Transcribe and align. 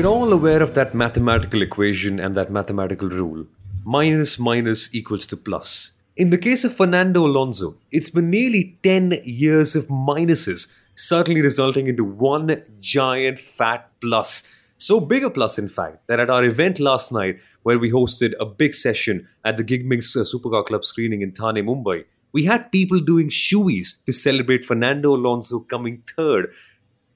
We're 0.00 0.06
all 0.06 0.32
aware 0.32 0.62
of 0.62 0.72
that 0.72 0.94
mathematical 0.94 1.60
equation 1.60 2.20
and 2.20 2.34
that 2.34 2.50
mathematical 2.50 3.10
rule 3.10 3.44
minus 3.84 4.38
minus 4.38 4.94
equals 4.94 5.26
to 5.26 5.36
plus. 5.36 5.92
In 6.16 6.30
the 6.30 6.38
case 6.38 6.64
of 6.64 6.74
Fernando 6.74 7.26
Alonso, 7.26 7.74
it's 7.92 8.08
been 8.08 8.30
nearly 8.30 8.78
10 8.82 9.16
years 9.24 9.76
of 9.76 9.88
minuses, 9.88 10.72
certainly 10.94 11.42
resulting 11.42 11.86
into 11.86 12.02
one 12.02 12.62
giant 12.80 13.38
fat 13.38 13.90
plus. 14.00 14.42
So 14.78 15.00
big 15.00 15.22
a 15.22 15.28
plus, 15.28 15.58
in 15.58 15.68
fact, 15.68 16.06
that 16.06 16.18
at 16.18 16.30
our 16.30 16.44
event 16.44 16.80
last 16.80 17.12
night, 17.12 17.38
where 17.64 17.78
we 17.78 17.90
hosted 17.90 18.32
a 18.40 18.46
big 18.46 18.72
session 18.72 19.28
at 19.44 19.58
the 19.58 19.64
Gigminx 19.64 20.16
uh, 20.16 20.20
Supercar 20.20 20.64
Club 20.64 20.86
screening 20.86 21.20
in 21.20 21.32
Thane, 21.32 21.66
Mumbai, 21.66 22.06
we 22.32 22.44
had 22.44 22.72
people 22.72 23.00
doing 23.00 23.28
shoeies 23.28 24.02
to 24.06 24.12
celebrate 24.12 24.64
Fernando 24.64 25.14
Alonso 25.14 25.60
coming 25.60 26.02
third. 26.16 26.54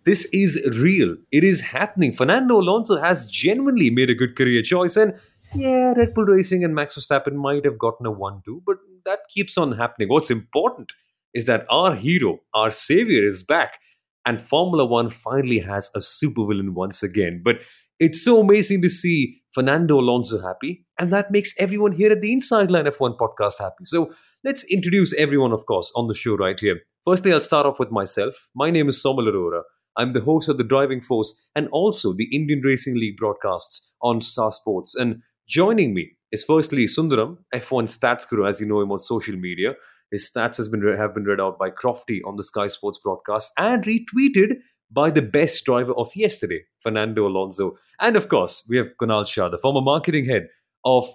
This 0.05 0.27
is 0.33 0.61
real. 0.79 1.17
It 1.33 1.45
is 1.45 1.63
happening. 1.63 2.13
Fernando 2.13 2.61
Alonso 2.61 3.01
has 3.01 3.25
genuinely 3.27 3.89
made 3.89 4.11
a 4.11 4.15
good 4.15 4.37
career 4.37 4.63
choice, 4.63 4.97
and 4.97 5.15
yeah, 5.55 5.95
Red 5.97 6.15
Bull 6.15 6.27
Racing 6.27 6.65
and 6.65 6.75
Max 6.75 6.99
Verstappen 6.99 7.35
might 7.35 7.65
have 7.65 7.79
gotten 7.79 8.07
a 8.07 8.11
1 8.11 8.43
2, 8.45 8.63
but 8.67 8.77
that 9.07 9.21
keeps 9.33 9.57
on 9.57 9.73
happening. 9.73 10.09
What's 10.09 10.31
important 10.31 10.93
is 11.33 11.47
that 11.47 11.65
our 11.71 11.95
hero, 11.95 12.41
our 12.55 12.71
savior, 12.71 13.27
is 13.27 13.43
back, 13.43 13.79
and 14.27 14.41
Formula 14.41 14.85
One 14.85 15.09
finally 15.09 15.61
has 15.61 15.91
a 15.95 16.01
supervillain 16.01 16.75
once 16.75 17.03
again. 17.03 17.41
But 17.45 17.57
it's 17.99 18.23
so 18.23 18.41
amazing 18.41 18.83
to 18.83 18.91
see 18.91 19.41
Fernando 19.53 19.99
Alonso 19.99 20.43
happy, 20.43 20.85
and 20.99 21.13
that 21.13 21.31
makes 21.31 21.55
everyone 21.59 21.93
here 21.93 22.13
at 22.13 22.21
the 22.21 22.33
Inside 22.33 22.71
Line 22.71 22.85
F1 22.85 23.17
podcast 23.17 23.59
happy. 23.59 23.85
So 23.85 24.13
let's 24.45 24.65
introduce 24.65 25.15
everyone, 25.15 25.53
of 25.53 25.65
course, 25.67 25.91
on 25.97 26.09
the 26.09 26.15
show 26.15 26.37
right 26.37 26.59
here. 26.59 26.81
Firstly, 27.05 27.33
I'll 27.33 27.41
start 27.41 27.67
off 27.67 27.79
with 27.79 27.91
myself. 27.91 28.49
My 28.55 28.71
name 28.71 28.89
is 28.89 29.01
Somal 29.01 29.25
Arora. 29.27 29.63
I'm 29.97 30.13
the 30.13 30.21
host 30.21 30.49
of 30.49 30.59
The 30.59 30.65
Driving 30.65 31.01
Force 31.01 31.51
and 31.55 31.69
also 31.69 32.13
the 32.13 32.35
Indian 32.35 32.61
Racing 32.61 32.95
League 32.95 33.17
broadcasts 33.17 33.95
on 34.03 34.21
Star 34.21 34.51
Sports. 34.51 34.95
And 34.95 35.23
Joining 35.47 35.93
me 35.93 36.17
is 36.33 36.43
firstly 36.43 36.87
Sundaram, 36.87 37.37
F1 37.55 37.85
stats 37.85 38.27
guru, 38.27 38.47
as 38.47 38.61
you 38.61 38.67
know 38.67 38.81
him 38.81 38.91
on 38.91 38.99
social 38.99 39.37
media. 39.37 39.75
His 40.11 40.31
stats 40.31 40.57
has 40.57 40.71
been 40.71 40.83
have 40.97 41.15
been 41.15 41.25
read 41.25 41.41
out 41.41 41.59
by 41.59 41.69
Crofty 41.69 42.21
on 42.25 42.37
the 42.37 42.45
Sky 42.45 42.69
Sports 42.69 42.99
broadcast 42.99 43.53
and 43.59 43.85
retweeted 43.85 44.57
by 44.91 45.11
the 45.11 45.21
best 45.21 45.63
driver 45.67 45.93
of 45.95 46.17
yesterday, 46.17 46.63
Fernando 46.81 47.27
Alonso. 47.27 47.77
And 48.01 48.17
of 48.17 48.29
course, 48.29 48.67
we 48.71 48.79
have 48.79 48.93
Kunal 48.99 49.27
Shah, 49.29 49.51
the 49.51 49.59
former 49.59 49.83
marketing 49.83 50.25
head 50.25 50.49
of 50.87 51.07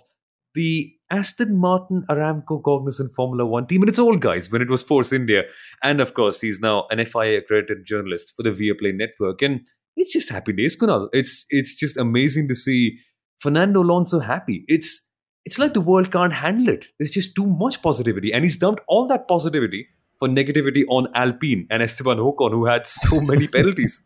the 0.54 0.94
Aston 1.12 1.58
Martin 1.58 2.04
Aramco 2.10 2.62
Cognizant 2.64 3.12
Formula 3.14 3.46
One 3.46 3.68
team 3.68 3.82
and 3.82 3.90
its 3.90 4.00
old 4.00 4.22
guys 4.22 4.52
when 4.52 4.62
it 4.62 4.70
was 4.70 4.84
Force 4.84 5.12
India. 5.12 5.44
And 5.84 6.02
of 6.02 6.14
course, 6.14 6.42
he's 6.42 6.60
now 6.60 6.86
an 6.92 7.04
FIA 7.06 7.40
accredited 7.40 7.86
journalist 7.86 8.34
for 8.36 8.44
the 8.44 8.52
Viaplay 8.52 8.96
network. 8.96 9.42
And 9.42 9.68
it's 9.96 10.14
just 10.14 10.30
happy 10.30 10.54
days, 10.54 10.78
Kunal. 10.80 11.10
It's 11.12 11.46
it's 11.50 11.76
just 11.76 11.98
amazing 11.98 12.48
to 12.48 12.56
see 12.56 13.00
Fernando 13.40 13.82
Alonso 13.82 14.20
happy. 14.20 14.66
It's 14.68 15.08
it's 15.46 15.60
like 15.60 15.74
the 15.74 15.82
world 15.82 16.12
can't 16.12 16.34
handle 16.34 16.70
it. 16.70 16.86
There's 17.00 17.12
just 17.12 17.36
too 17.36 17.46
much 17.46 17.82
positivity, 17.82 18.32
and 18.32 18.44
he's 18.44 18.58
dumped 18.58 18.82
all 18.88 19.08
that 19.08 19.28
positivity 19.28 19.88
for 20.20 20.28
negativity 20.28 20.84
on 20.90 21.08
Alpine 21.16 21.66
and 21.70 21.82
Esteban 21.82 22.18
Ocon, 22.18 22.52
who 22.52 22.66
had 22.66 22.86
so 22.86 23.22
many 23.22 23.48
penalties. 23.58 24.06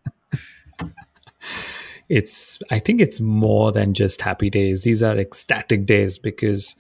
It's 2.14 2.59
I 2.69 2.80
think 2.80 3.02
it's 3.02 3.19
more 3.19 3.72
than 3.72 3.94
just 3.94 4.22
happy 4.22 4.50
days. 4.50 4.83
These 4.83 5.02
are 5.02 5.17
ecstatic 5.17 5.86
days 5.86 6.20
because 6.20 6.76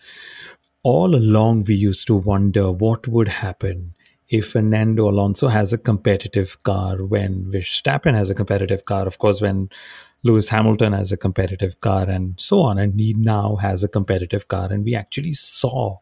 all 0.83 1.15
along 1.15 1.63
we 1.67 1.75
used 1.75 2.05
to 2.07 2.15
wonder 2.15 2.71
what 2.71 3.07
would 3.07 3.27
happen 3.27 3.95
if 4.29 4.51
Fernando 4.51 5.09
Alonso 5.09 5.47
has 5.47 5.73
a 5.73 5.77
competitive 5.77 6.61
car 6.63 7.03
when 7.03 7.45
Verstappen 7.51 8.13
has 8.13 8.29
a 8.29 8.35
competitive 8.35 8.85
car. 8.85 9.07
Of 9.07 9.17
course, 9.17 9.41
when 9.41 9.69
Lewis 10.23 10.49
Hamilton 10.49 10.93
has 10.93 11.11
a 11.11 11.17
competitive 11.17 11.81
car 11.81 12.09
and 12.09 12.39
so 12.39 12.61
on. 12.61 12.77
And 12.77 12.99
he 12.99 13.13
now 13.13 13.57
has 13.57 13.83
a 13.83 13.89
competitive 13.89 14.47
car. 14.47 14.71
And 14.71 14.85
we 14.85 14.95
actually 14.95 15.33
saw 15.33 15.97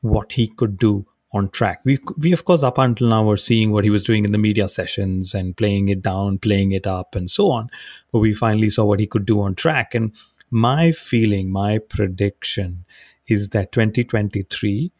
what 0.00 0.32
he 0.32 0.48
could 0.48 0.76
do 0.76 1.06
on 1.32 1.48
track. 1.50 1.80
We, 1.84 1.98
we 2.18 2.32
of 2.32 2.44
course, 2.44 2.62
up 2.62 2.78
until 2.78 3.08
now, 3.08 3.24
were 3.24 3.36
seeing 3.36 3.70
what 3.70 3.84
he 3.84 3.90
was 3.90 4.04
doing 4.04 4.24
in 4.24 4.32
the 4.32 4.38
media 4.38 4.68
sessions 4.68 5.34
and 5.34 5.56
playing 5.56 5.88
it 5.88 6.02
down, 6.02 6.38
playing 6.38 6.72
it 6.72 6.86
up, 6.86 7.14
and 7.14 7.30
so 7.30 7.50
on. 7.50 7.70
But 8.12 8.18
we 8.18 8.34
finally 8.34 8.68
saw 8.68 8.84
what 8.84 9.00
he 9.00 9.06
could 9.06 9.26
do 9.26 9.40
on 9.40 9.54
track. 9.54 9.94
And 9.94 10.14
my 10.50 10.92
feeling, 10.92 11.50
my 11.50 11.78
prediction 11.78 12.84
is 13.28 13.50
that 13.50 13.70
2023 13.72 14.92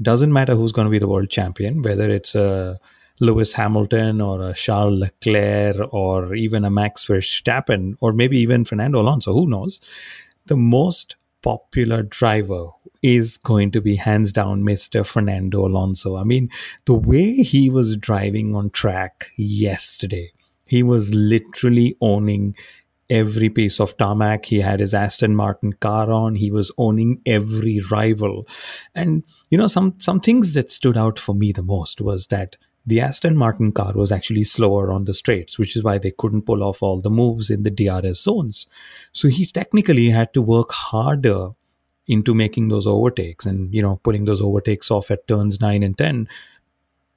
doesn't 0.00 0.32
matter 0.32 0.54
who's 0.54 0.72
going 0.72 0.86
to 0.86 0.90
be 0.90 0.98
the 0.98 1.08
world 1.08 1.30
champion, 1.30 1.82
whether 1.82 2.08
it's 2.10 2.34
a 2.34 2.78
Lewis 3.20 3.54
Hamilton 3.54 4.20
or 4.20 4.42
a 4.42 4.54
Charles 4.54 4.98
Leclerc 4.98 5.92
or 5.92 6.34
even 6.34 6.64
a 6.64 6.70
Max 6.70 7.06
Verstappen 7.06 7.94
or 8.00 8.12
maybe 8.12 8.38
even 8.38 8.64
Fernando 8.64 9.00
Alonso, 9.00 9.32
who 9.32 9.48
knows? 9.48 9.80
The 10.46 10.56
most 10.56 11.16
popular 11.42 12.02
driver 12.02 12.68
is 13.02 13.38
going 13.38 13.70
to 13.72 13.80
be 13.80 13.96
hands 13.96 14.32
down 14.32 14.62
Mr. 14.62 15.06
Fernando 15.06 15.66
Alonso. 15.66 16.16
I 16.16 16.24
mean, 16.24 16.50
the 16.84 16.94
way 16.94 17.42
he 17.42 17.70
was 17.70 17.96
driving 17.96 18.54
on 18.54 18.70
track 18.70 19.30
yesterday, 19.36 20.32
he 20.64 20.82
was 20.82 21.14
literally 21.14 21.96
owning 22.00 22.54
every 23.10 23.48
piece 23.48 23.80
of 23.80 23.96
tarmac. 23.96 24.46
He 24.46 24.60
had 24.60 24.80
his 24.80 24.94
Aston 24.94 25.34
Martin 25.34 25.72
car 25.74 26.12
on. 26.12 26.34
He 26.34 26.50
was 26.50 26.72
owning 26.76 27.22
every 27.24 27.80
rival. 27.90 28.46
And 28.94 29.24
you 29.50 29.58
know, 29.58 29.66
some 29.66 29.94
some 29.98 30.20
things 30.20 30.54
that 30.54 30.70
stood 30.70 30.96
out 30.96 31.18
for 31.18 31.34
me 31.34 31.52
the 31.52 31.62
most 31.62 32.00
was 32.00 32.26
that 32.26 32.56
the 32.86 33.00
Aston 33.00 33.36
Martin 33.36 33.72
car 33.72 33.92
was 33.92 34.10
actually 34.10 34.44
slower 34.44 34.90
on 34.92 35.04
the 35.04 35.12
straights, 35.12 35.58
which 35.58 35.76
is 35.76 35.84
why 35.84 35.98
they 35.98 36.10
couldn't 36.10 36.46
pull 36.46 36.62
off 36.62 36.82
all 36.82 37.00
the 37.00 37.10
moves 37.10 37.50
in 37.50 37.62
the 37.62 37.70
DRS 37.70 38.22
zones. 38.22 38.66
So 39.12 39.28
he 39.28 39.44
technically 39.44 40.08
had 40.08 40.32
to 40.32 40.40
work 40.40 40.72
harder 40.72 41.50
into 42.08 42.34
making 42.34 42.68
those 42.68 42.86
overtakes 42.86 43.46
and, 43.46 43.72
you 43.72 43.82
know, 43.82 44.00
pulling 44.02 44.24
those 44.24 44.42
overtakes 44.42 44.90
off 44.90 45.10
at 45.10 45.28
turns 45.28 45.60
9 45.60 45.82
and 45.82 45.96
10 45.96 46.28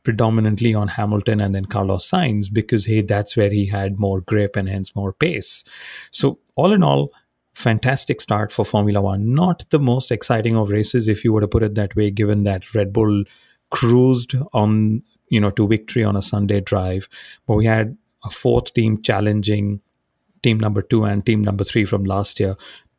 predominantly 0.03 0.73
on 0.73 0.87
Hamilton 0.87 1.39
and 1.39 1.53
then 1.53 1.65
Carlos 1.65 2.09
Sainz 2.09 2.51
because 2.51 2.87
hey 2.87 3.01
that's 3.01 3.37
where 3.37 3.51
he 3.51 3.67
had 3.67 3.99
more 3.99 4.19
grip 4.21 4.55
and 4.55 4.67
hence 4.67 4.95
more 4.95 5.13
pace. 5.13 5.63
So 6.09 6.39
all 6.55 6.73
in 6.73 6.83
all 6.83 7.11
fantastic 7.53 8.19
start 8.19 8.51
for 8.51 8.65
Formula 8.65 8.99
1 8.99 9.33
not 9.33 9.63
the 9.69 9.79
most 9.79 10.11
exciting 10.11 10.55
of 10.55 10.71
races 10.71 11.07
if 11.07 11.23
you 11.23 11.31
were 11.31 11.41
to 11.41 11.47
put 11.47 11.61
it 11.61 11.75
that 11.75 11.95
way 11.95 12.09
given 12.09 12.43
that 12.45 12.73
Red 12.73 12.91
Bull 12.91 13.23
cruised 13.71 14.35
on 14.53 15.01
you 15.29 15.39
know 15.39 15.49
to 15.49 15.67
victory 15.67 16.03
on 16.03 16.15
a 16.15 16.21
Sunday 16.21 16.61
drive. 16.61 17.09
But 17.47 17.55
we 17.55 17.65
had 17.65 17.97
a 18.23 18.29
fourth 18.29 18.73
team 18.75 19.01
challenging 19.01 19.81
team 20.43 20.59
number 20.59 20.83
two 20.83 21.05
and 21.05 21.25
team 21.25 21.41
number 21.41 21.63
three 21.63 21.85
from 21.85 22.03
last 22.03 22.39
year. 22.39 22.55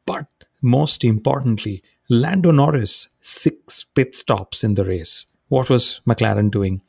But 0.06 0.26
most 0.62 1.04
importantly, 1.04 1.82
Lando 2.08 2.50
Norris 2.50 3.08
six 3.20 3.84
pit 3.84 4.14
stops 4.14 4.64
in 4.64 4.74
the 4.74 4.84
race. 4.84 5.26
What 5.48 5.68
was 5.68 6.00
McLaren 6.06 6.50
doing? 6.50 6.80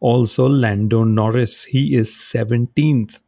Also, 0.00 0.48
Lando 0.48 1.04
Norris, 1.04 1.64
he 1.64 1.96
is 1.96 2.10
17th 2.10 3.20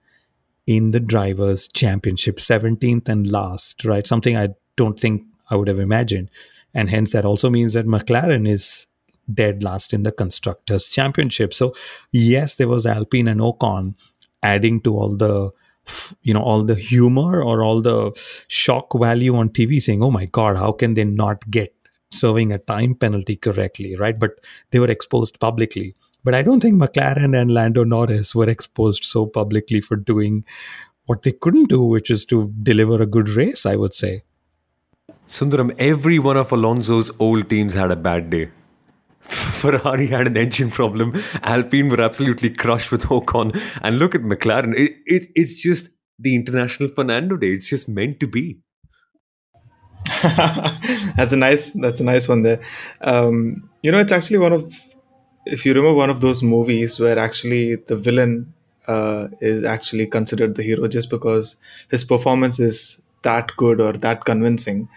in 0.66 0.90
the 0.90 1.00
drivers' 1.00 1.68
championship, 1.68 2.36
17th 2.36 3.08
and 3.08 3.30
last, 3.30 3.84
right? 3.84 4.06
Something 4.06 4.36
I 4.36 4.48
don't 4.76 4.98
think 4.98 5.24
I 5.50 5.56
would 5.56 5.68
have 5.68 5.78
imagined. 5.78 6.30
And 6.72 6.90
hence, 6.90 7.12
that 7.12 7.24
also 7.24 7.50
means 7.50 7.74
that 7.74 7.86
McLaren 7.86 8.48
is 8.48 8.86
dead 9.32 9.62
last 9.62 9.94
in 9.94 10.02
the 10.02 10.12
constructors 10.12 10.88
championship 10.88 11.54
so 11.54 11.74
yes 12.12 12.56
there 12.56 12.68
was 12.68 12.86
alpine 12.86 13.28
and 13.28 13.40
ocon 13.40 13.94
adding 14.42 14.80
to 14.80 14.96
all 14.96 15.16
the 15.16 15.50
you 16.22 16.34
know 16.34 16.42
all 16.42 16.62
the 16.64 16.74
humor 16.74 17.42
or 17.42 17.62
all 17.62 17.80
the 17.82 18.12
shock 18.48 18.98
value 18.98 19.36
on 19.36 19.48
tv 19.48 19.80
saying 19.80 20.02
oh 20.02 20.10
my 20.10 20.24
god 20.26 20.56
how 20.56 20.72
can 20.72 20.94
they 20.94 21.04
not 21.04 21.48
get 21.50 21.74
serving 22.10 22.52
a 22.52 22.58
time 22.58 22.94
penalty 22.94 23.36
correctly 23.36 23.96
right? 23.96 24.18
But 24.18 24.38
they 24.70 24.78
were 24.78 24.90
exposed 24.90 25.40
publicly. 25.40 25.94
But 26.22 26.34
i 26.34 26.42
don't 26.42 26.60
think 26.60 26.80
mclaren 26.80 27.38
and 27.38 27.50
lando 27.52 27.84
norris 27.84 28.34
were 28.34 28.48
exposed 28.48 29.04
so 29.04 29.26
publicly 29.26 29.80
for 29.80 29.96
doing 29.96 30.44
what 31.06 31.22
they 31.22 31.32
couldn't 31.32 31.68
do 31.68 31.82
which 31.82 32.10
is 32.10 32.24
to 32.26 32.50
deliver 32.62 33.02
a 33.02 33.06
good 33.06 33.28
race 33.28 33.66
i 33.66 33.76
would 33.76 33.94
say. 33.94 34.22
Sundaram 35.28 35.74
every 35.78 36.18
one 36.18 36.38
of 36.38 36.52
alonso's 36.52 37.10
old 37.18 37.50
teams 37.50 37.74
had 37.74 37.90
a 37.90 37.96
bad 37.96 38.30
day 38.30 38.50
Ferrari 39.60 40.06
had 40.06 40.26
an 40.26 40.36
engine 40.36 40.70
problem. 40.70 41.14
Alpine 41.42 41.88
were 41.88 42.00
absolutely 42.00 42.50
crushed 42.50 42.92
with 42.92 43.04
Ocon. 43.04 43.58
And 43.82 43.98
look 43.98 44.14
at 44.14 44.20
McLaren. 44.20 44.74
It, 44.76 44.92
it, 45.06 45.28
it's 45.34 45.62
just 45.62 45.90
the 46.18 46.34
International 46.34 46.88
Fernando 46.88 47.36
Day. 47.36 47.52
It's 47.52 47.68
just 47.68 47.88
meant 47.88 48.20
to 48.20 48.26
be. 48.26 48.60
that's 51.16 51.32
a 51.32 51.36
nice. 51.36 51.72
That's 51.72 52.00
a 52.00 52.04
nice 52.04 52.28
one 52.28 52.42
there. 52.42 52.60
Um, 53.00 53.70
you 53.82 53.90
know, 53.90 53.98
it's 53.98 54.12
actually 54.12 54.38
one 54.38 54.52
of, 54.52 54.74
if 55.46 55.64
you 55.64 55.72
remember, 55.72 55.96
one 55.96 56.10
of 56.10 56.20
those 56.20 56.42
movies 56.42 57.00
where 57.00 57.18
actually 57.18 57.76
the 57.76 57.96
villain 57.96 58.52
uh, 58.86 59.28
is 59.40 59.64
actually 59.64 60.06
considered 60.06 60.56
the 60.56 60.62
hero 60.62 60.86
just 60.88 61.08
because 61.08 61.56
his 61.90 62.04
performance 62.04 62.60
is 62.60 63.00
that 63.24 63.50
good 63.56 63.80
or 63.80 63.92
that 63.92 64.24
convincing 64.24 64.88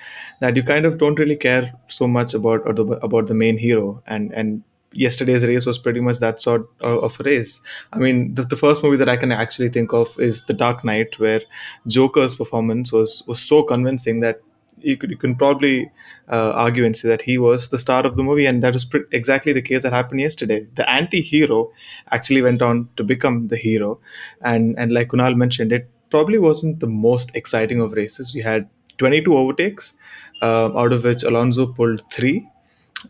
that 0.41 0.56
you 0.56 0.63
kind 0.63 0.85
of 0.85 0.97
don't 0.97 1.19
really 1.19 1.35
care 1.35 1.74
so 1.88 2.07
much 2.07 2.33
about 2.33 2.63
the, 2.75 2.85
about 3.09 3.27
the 3.27 3.33
main 3.33 3.57
hero 3.57 4.01
and 4.06 4.33
and 4.33 4.63
yesterday's 4.94 5.45
race 5.45 5.65
was 5.65 5.77
pretty 5.77 6.00
much 6.00 6.19
that 6.19 6.41
sort 6.41 6.68
of 6.81 7.19
race. 7.19 7.62
I 7.94 8.00
mean, 8.00 8.33
the, 8.33 8.44
the 8.44 8.56
first 8.56 8.83
movie 8.83 8.97
that 8.97 9.09
I 9.09 9.18
can 9.18 9.31
actually 9.31 9.69
think 9.69 9.94
of 9.94 10.19
is 10.19 10.45
The 10.45 10.53
Dark 10.53 10.83
Knight, 10.83 11.19
where 11.19 11.41
Joker's 11.85 12.35
performance 12.35 12.91
was 12.91 13.24
was 13.27 13.39
so 13.39 13.63
convincing 13.63 14.21
that 14.21 14.41
you 14.80 14.97
could 14.97 15.12
you 15.12 15.18
can 15.18 15.35
probably 15.35 15.91
uh, 16.30 16.51
argue 16.56 16.85
and 16.85 16.95
say 16.95 17.07
that 17.09 17.21
he 17.21 17.38
was 17.38 17.69
the 17.69 17.80
star 17.80 18.06
of 18.06 18.15
the 18.15 18.23
movie, 18.23 18.45
and 18.45 18.63
that 18.63 18.75
is 18.75 18.85
pre- 18.85 19.06
exactly 19.12 19.53
the 19.53 19.62
case 19.62 19.83
that 19.83 19.94
happened 19.94 20.21
yesterday. 20.21 20.68
The 20.75 20.89
anti-hero 20.89 21.71
actually 22.12 22.41
went 22.41 22.62
on 22.62 22.89
to 22.95 23.03
become 23.03 23.47
the 23.47 23.57
hero, 23.57 24.00
and 24.41 24.77
and 24.77 24.91
like 24.94 25.09
Kunal 25.09 25.35
mentioned, 25.35 25.71
it 25.71 25.89
probably 26.09 26.39
wasn't 26.39 26.80
the 26.80 26.88
most 26.88 27.36
exciting 27.36 27.81
of 27.81 27.94
races. 27.94 28.33
We 28.33 28.42
had 28.42 28.69
22 28.98 29.36
overtakes, 29.36 29.94
uh, 30.42 30.77
out 30.77 30.94
of 30.94 31.04
which 31.04 31.24
Alonso 31.24 31.68
pulled 31.68 32.04
three. 32.12 32.48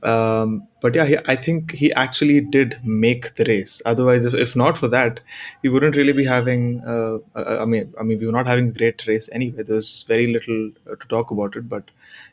Um, 0.03 0.67
but 0.81 0.95
yeah, 0.95 1.05
he, 1.05 1.17
I 1.25 1.35
think 1.35 1.71
he 1.71 1.93
actually 1.93 2.41
did 2.41 2.77
make 2.83 3.35
the 3.35 3.45
race. 3.45 3.81
Otherwise, 3.85 4.25
if, 4.25 4.33
if 4.33 4.55
not 4.55 4.77
for 4.77 4.87
that, 4.89 5.21
we 5.63 5.69
wouldn't 5.69 5.95
really 5.95 6.13
be 6.13 6.25
having. 6.25 6.81
Uh, 6.85 7.19
uh 7.35 7.59
I 7.61 7.65
mean, 7.65 7.93
I 7.99 8.03
mean, 8.03 8.19
we 8.19 8.25
were 8.25 8.33
not 8.33 8.47
having 8.47 8.69
a 8.69 8.71
great 8.71 9.07
race 9.07 9.29
anyway. 9.31 9.63
There's 9.63 10.03
very 10.07 10.27
little 10.27 10.71
uh, 10.91 10.95
to 10.95 11.07
talk 11.07 11.31
about 11.31 11.55
it. 11.55 11.69
But 11.69 11.85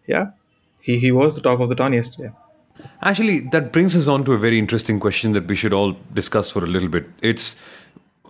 yeah, 0.06 0.30
he 0.82 0.98
he 0.98 1.12
was 1.12 1.36
the 1.36 1.42
top 1.42 1.60
of 1.60 1.68
the 1.68 1.76
town 1.76 1.92
yesterday. 1.92 2.32
Actually, 3.02 3.40
that 3.52 3.72
brings 3.72 3.94
us 3.94 4.08
on 4.08 4.24
to 4.24 4.32
a 4.32 4.38
very 4.38 4.58
interesting 4.58 4.98
question 4.98 5.32
that 5.32 5.46
we 5.46 5.54
should 5.54 5.72
all 5.72 5.96
discuss 6.12 6.50
for 6.50 6.64
a 6.64 6.66
little 6.66 6.88
bit. 6.88 7.06
It's 7.22 7.60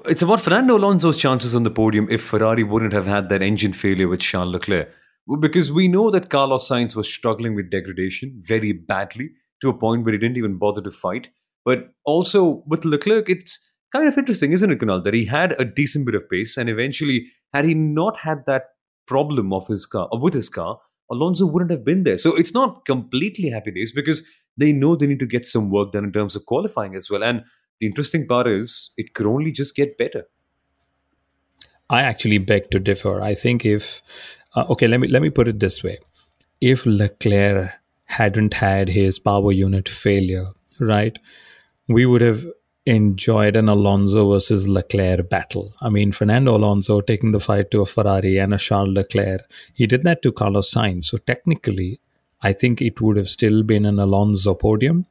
it's 0.06 0.22
about 0.22 0.40
Fernando 0.40 0.76
Alonso's 0.76 1.18
chances 1.18 1.54
on 1.54 1.62
the 1.62 1.70
podium 1.70 2.06
if 2.10 2.22
Ferrari 2.22 2.62
wouldn't 2.62 2.92
have 2.92 3.06
had 3.06 3.28
that 3.28 3.42
engine 3.42 3.72
failure 3.72 4.08
with 4.08 4.20
Charles 4.20 4.52
Leclerc. 4.52 4.90
Because 5.40 5.72
we 5.72 5.88
know 5.88 6.10
that 6.10 6.28
Carlos 6.28 6.68
Sainz 6.68 6.94
was 6.94 7.12
struggling 7.12 7.54
with 7.54 7.70
degradation 7.70 8.42
very 8.42 8.72
badly 8.72 9.30
to 9.62 9.70
a 9.70 9.78
point 9.78 10.04
where 10.04 10.12
he 10.12 10.18
didn't 10.18 10.36
even 10.36 10.58
bother 10.58 10.82
to 10.82 10.90
fight. 10.90 11.30
But 11.64 11.94
also 12.04 12.62
with 12.66 12.84
Leclerc, 12.84 13.30
it's 13.30 13.72
kind 13.92 14.06
of 14.06 14.18
interesting, 14.18 14.52
isn't 14.52 14.70
it, 14.70 14.78
Kunal, 14.78 15.02
that 15.04 15.14
he 15.14 15.24
had 15.24 15.58
a 15.58 15.64
decent 15.64 16.04
bit 16.04 16.14
of 16.14 16.28
pace 16.28 16.58
and 16.58 16.68
eventually, 16.68 17.26
had 17.54 17.64
he 17.64 17.72
not 17.72 18.18
had 18.18 18.44
that 18.46 18.64
problem 19.06 19.52
of 19.52 19.66
his 19.66 19.86
car 19.86 20.08
or 20.12 20.20
with 20.20 20.34
his 20.34 20.48
car, 20.48 20.78
Alonso 21.10 21.46
wouldn't 21.46 21.70
have 21.70 21.84
been 21.84 22.02
there. 22.02 22.18
So 22.18 22.36
it's 22.36 22.52
not 22.52 22.84
completely 22.84 23.48
happy 23.48 23.70
days 23.70 23.92
because 23.92 24.26
they 24.56 24.72
know 24.72 24.96
they 24.96 25.06
need 25.06 25.18
to 25.20 25.26
get 25.26 25.46
some 25.46 25.70
work 25.70 25.92
done 25.92 26.04
in 26.04 26.12
terms 26.12 26.36
of 26.36 26.44
qualifying 26.46 26.94
as 26.94 27.08
well. 27.08 27.24
And 27.24 27.44
the 27.80 27.86
interesting 27.86 28.26
part 28.26 28.46
is 28.46 28.90
it 28.96 29.14
could 29.14 29.26
only 29.26 29.52
just 29.52 29.74
get 29.74 29.98
better. 29.98 30.24
I 31.90 32.00
actually 32.00 32.38
beg 32.38 32.70
to 32.70 32.78
differ. 32.78 33.22
I 33.22 33.34
think 33.34 33.64
if 33.64 34.02
uh, 34.54 34.64
okay, 34.70 34.86
let 34.86 35.00
me 35.00 35.08
let 35.08 35.22
me 35.22 35.30
put 35.30 35.48
it 35.48 35.60
this 35.60 35.82
way: 35.82 35.98
if 36.60 36.86
Leclerc 36.86 37.72
hadn't 38.04 38.54
had 38.54 38.88
his 38.88 39.18
power 39.18 39.52
unit 39.52 39.88
failure, 39.88 40.52
right, 40.78 41.18
we 41.88 42.06
would 42.06 42.20
have 42.20 42.46
enjoyed 42.86 43.56
an 43.56 43.68
Alonso 43.68 44.30
versus 44.30 44.68
Leclerc 44.68 45.28
battle. 45.28 45.74
I 45.80 45.88
mean, 45.88 46.12
Fernando 46.12 46.56
Alonso 46.56 47.00
taking 47.00 47.32
the 47.32 47.40
fight 47.40 47.70
to 47.70 47.80
a 47.80 47.86
Ferrari 47.86 48.38
and 48.38 48.52
a 48.52 48.58
Charles 48.58 48.94
Leclerc, 48.94 49.50
he 49.72 49.86
did 49.86 50.02
that 50.02 50.20
to 50.22 50.32
Carlos 50.32 50.72
Sainz. 50.72 51.04
So 51.04 51.16
technically, 51.16 52.00
I 52.42 52.52
think 52.52 52.82
it 52.82 53.00
would 53.00 53.16
have 53.16 53.28
still 53.28 53.62
been 53.62 53.86
an 53.86 53.98
Alonso 53.98 54.54
podium 54.54 55.06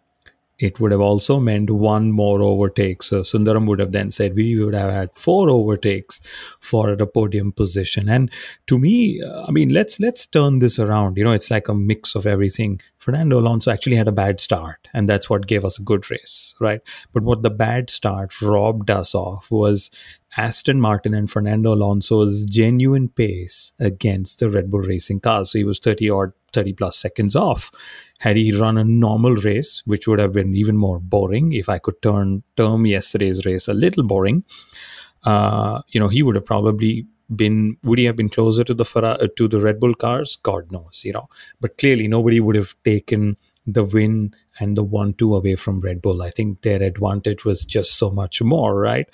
it 0.59 0.79
would 0.79 0.91
have 0.91 1.01
also 1.01 1.39
meant 1.39 1.69
one 1.69 2.11
more 2.11 2.41
overtake. 2.41 3.01
So 3.03 3.21
Sundaram 3.21 3.67
would 3.67 3.79
have 3.79 3.91
then 3.91 4.11
said 4.11 4.35
we 4.35 4.63
would 4.63 4.75
have 4.75 4.91
had 4.91 5.15
four 5.15 5.49
overtakes 5.49 6.21
for 6.59 6.95
the 6.95 7.07
podium 7.07 7.51
position. 7.51 8.07
And 8.07 8.31
to 8.67 8.77
me, 8.77 9.21
uh, 9.21 9.45
I 9.47 9.51
mean, 9.51 9.69
let's 9.69 9.99
let's 9.99 10.25
turn 10.25 10.59
this 10.59 10.79
around. 10.79 11.17
You 11.17 11.23
know, 11.23 11.31
it's 11.31 11.51
like 11.51 11.67
a 11.67 11.73
mix 11.73 12.15
of 12.15 12.27
everything. 12.27 12.81
Fernando 12.97 13.39
Alonso 13.39 13.71
actually 13.71 13.97
had 13.97 14.07
a 14.07 14.13
bad 14.13 14.39
start, 14.39 14.87
and 14.93 15.09
that's 15.09 15.29
what 15.29 15.47
gave 15.47 15.65
us 15.65 15.77
a 15.77 15.83
good 15.83 16.09
race, 16.09 16.55
right? 16.61 16.79
But 17.11 17.23
what 17.23 17.41
the 17.41 17.49
bad 17.49 17.89
start 17.89 18.41
robbed 18.41 18.89
us 18.89 19.13
of 19.13 19.51
was 19.51 19.91
Aston 20.37 20.79
Martin 20.79 21.13
and 21.13 21.29
Fernando 21.29 21.73
Alonso's 21.73 22.45
genuine 22.45 23.09
pace 23.09 23.73
against 23.79 24.39
the 24.39 24.49
Red 24.49 24.71
Bull 24.71 24.81
racing 24.81 25.19
cars. 25.19 25.51
So 25.51 25.59
he 25.59 25.65
was 25.65 25.79
30 25.79 26.09
odd 26.09 26.31
30 26.53 26.73
plus 26.73 26.97
seconds 26.97 27.35
off. 27.35 27.71
Had 28.19 28.37
he 28.37 28.51
run 28.51 28.77
a 28.77 28.83
normal 28.83 29.35
race, 29.35 29.81
which 29.85 30.07
would 30.07 30.19
have 30.19 30.33
been 30.33 30.55
even 30.55 30.77
more 30.77 30.99
boring, 30.99 31.53
if 31.53 31.69
I 31.69 31.79
could 31.79 32.01
turn 32.01 32.43
term 32.55 32.85
yesterday's 32.85 33.45
race 33.45 33.67
a 33.67 33.73
little 33.73 34.03
boring, 34.03 34.43
uh, 35.23 35.81
you 35.89 35.99
know, 35.99 36.07
he 36.07 36.23
would 36.23 36.35
have 36.35 36.45
probably 36.45 37.07
been 37.35 37.77
would 37.83 37.99
he 37.99 38.05
have 38.05 38.15
been 38.15 38.29
closer 38.29 38.63
to 38.63 38.73
the 38.73 38.85
Ferrari, 38.85 39.29
to 39.37 39.47
the 39.47 39.59
Red 39.59 39.79
Bull 39.79 39.95
cars? 39.95 40.37
God 40.43 40.71
knows, 40.71 41.01
you 41.03 41.13
know. 41.13 41.27
But 41.59 41.77
clearly, 41.77 42.07
nobody 42.07 42.39
would 42.39 42.55
have 42.55 42.75
taken 42.83 43.37
the 43.65 43.83
win 43.83 44.33
and 44.59 44.75
the 44.75 44.83
one 44.83 45.13
two 45.13 45.35
away 45.35 45.55
from 45.55 45.79
Red 45.79 46.01
Bull. 46.01 46.21
I 46.21 46.29
think 46.29 46.61
their 46.61 46.81
advantage 46.81 47.45
was 47.45 47.65
just 47.65 47.97
so 47.97 48.11
much 48.11 48.41
more, 48.41 48.75
right? 48.75 49.07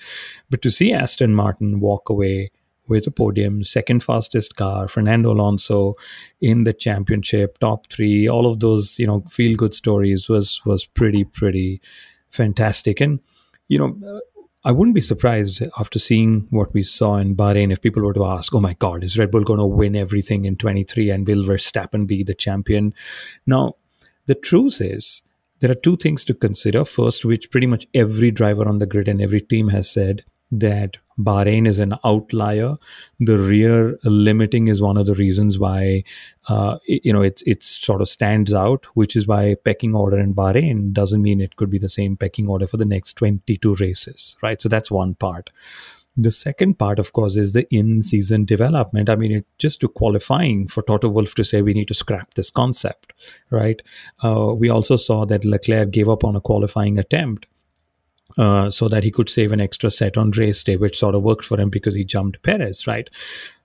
But 0.50 0.62
to 0.62 0.70
see 0.70 0.92
Aston 0.92 1.34
Martin 1.34 1.80
walk 1.80 2.08
away 2.08 2.50
with 2.90 3.06
a 3.06 3.10
podium, 3.10 3.64
second 3.64 4.02
fastest 4.02 4.56
car, 4.56 4.88
Fernando 4.88 5.32
Alonso 5.32 5.94
in 6.40 6.64
the 6.64 6.72
championship, 6.72 7.58
top 7.58 7.86
three, 7.86 8.28
all 8.28 8.46
of 8.46 8.60
those, 8.60 8.98
you 8.98 9.06
know, 9.06 9.22
feel 9.28 9.56
good 9.56 9.72
stories 9.72 10.28
was 10.28 10.60
was 10.66 10.84
pretty, 10.84 11.24
pretty 11.24 11.80
fantastic. 12.28 13.00
And, 13.00 13.20
you 13.68 13.78
know, 13.78 13.96
uh, 14.06 14.20
I 14.62 14.72
wouldn't 14.72 14.94
be 14.94 15.00
surprised 15.00 15.62
after 15.78 15.98
seeing 15.98 16.46
what 16.50 16.74
we 16.74 16.82
saw 16.82 17.16
in 17.16 17.34
Bahrain 17.34 17.72
if 17.72 17.80
people 17.80 18.02
were 18.02 18.12
to 18.12 18.26
ask, 18.26 18.54
oh 18.54 18.60
my 18.60 18.74
God, 18.74 19.02
is 19.02 19.18
Red 19.18 19.30
Bull 19.30 19.44
going 19.44 19.58
to 19.58 19.64
win 19.64 19.96
everything 19.96 20.44
in 20.44 20.56
23 20.56 21.10
and 21.10 21.26
will 21.26 21.44
Verstappen 21.44 22.06
be 22.06 22.22
the 22.22 22.34
champion? 22.34 22.92
Now, 23.46 23.76
the 24.26 24.34
truth 24.34 24.82
is, 24.82 25.22
there 25.60 25.70
are 25.70 25.74
two 25.74 25.96
things 25.96 26.24
to 26.24 26.34
consider. 26.34 26.84
First, 26.84 27.24
which 27.24 27.50
pretty 27.50 27.66
much 27.66 27.86
every 27.94 28.30
driver 28.30 28.68
on 28.68 28.78
the 28.78 28.86
grid 28.86 29.08
and 29.08 29.22
every 29.22 29.40
team 29.40 29.68
has 29.68 29.90
said 29.90 30.24
that 30.50 30.98
Bahrain 31.18 31.66
is 31.66 31.78
an 31.78 31.94
outlier. 32.04 32.76
The 33.18 33.38
rear 33.38 33.98
limiting 34.04 34.68
is 34.68 34.82
one 34.82 34.96
of 34.96 35.06
the 35.06 35.14
reasons 35.14 35.58
why 35.58 36.04
uh, 36.48 36.78
you 36.86 37.12
know 37.12 37.22
it's 37.22 37.42
it 37.42 37.62
sort 37.62 38.00
of 38.00 38.08
stands 38.08 38.52
out, 38.52 38.86
which 38.94 39.16
is 39.16 39.26
why 39.26 39.56
pecking 39.64 39.94
order 39.94 40.18
in 40.18 40.34
Bahrain 40.34 40.92
doesn't 40.92 41.22
mean 41.22 41.40
it 41.40 41.56
could 41.56 41.70
be 41.70 41.78
the 41.78 41.88
same 41.88 42.16
pecking 42.16 42.48
order 42.48 42.66
for 42.66 42.76
the 42.76 42.84
next 42.84 43.14
22 43.14 43.76
races, 43.76 44.36
right? 44.42 44.60
So 44.60 44.68
that's 44.68 44.90
one 44.90 45.14
part. 45.14 45.50
The 46.16 46.32
second 46.32 46.78
part, 46.78 46.98
of 46.98 47.12
course, 47.12 47.36
is 47.36 47.52
the 47.52 47.72
in-season 47.72 48.44
development. 48.44 49.08
I 49.08 49.14
mean, 49.14 49.30
it, 49.30 49.46
just 49.58 49.80
to 49.80 49.88
qualifying 49.88 50.66
for 50.66 50.82
Toto 50.82 51.08
Wolff 51.08 51.36
to 51.36 51.44
say 51.44 51.62
we 51.62 51.72
need 51.72 51.86
to 51.88 51.94
scrap 51.94 52.34
this 52.34 52.50
concept, 52.50 53.12
right? 53.50 53.80
Uh, 54.22 54.52
we 54.54 54.68
also 54.68 54.96
saw 54.96 55.24
that 55.26 55.44
Leclerc 55.44 55.92
gave 55.92 56.08
up 56.08 56.24
on 56.24 56.34
a 56.34 56.40
qualifying 56.40 56.98
attempt 56.98 57.46
uh, 58.40 58.70
so 58.70 58.88
that 58.88 59.04
he 59.04 59.10
could 59.10 59.28
save 59.28 59.52
an 59.52 59.60
extra 59.60 59.90
set 59.90 60.16
on 60.16 60.30
race 60.30 60.64
day, 60.64 60.76
which 60.76 60.98
sort 60.98 61.14
of 61.14 61.22
worked 61.22 61.44
for 61.44 61.60
him 61.60 61.68
because 61.68 61.94
he 61.94 62.04
jumped 62.04 62.42
Perez, 62.42 62.86
right? 62.86 63.10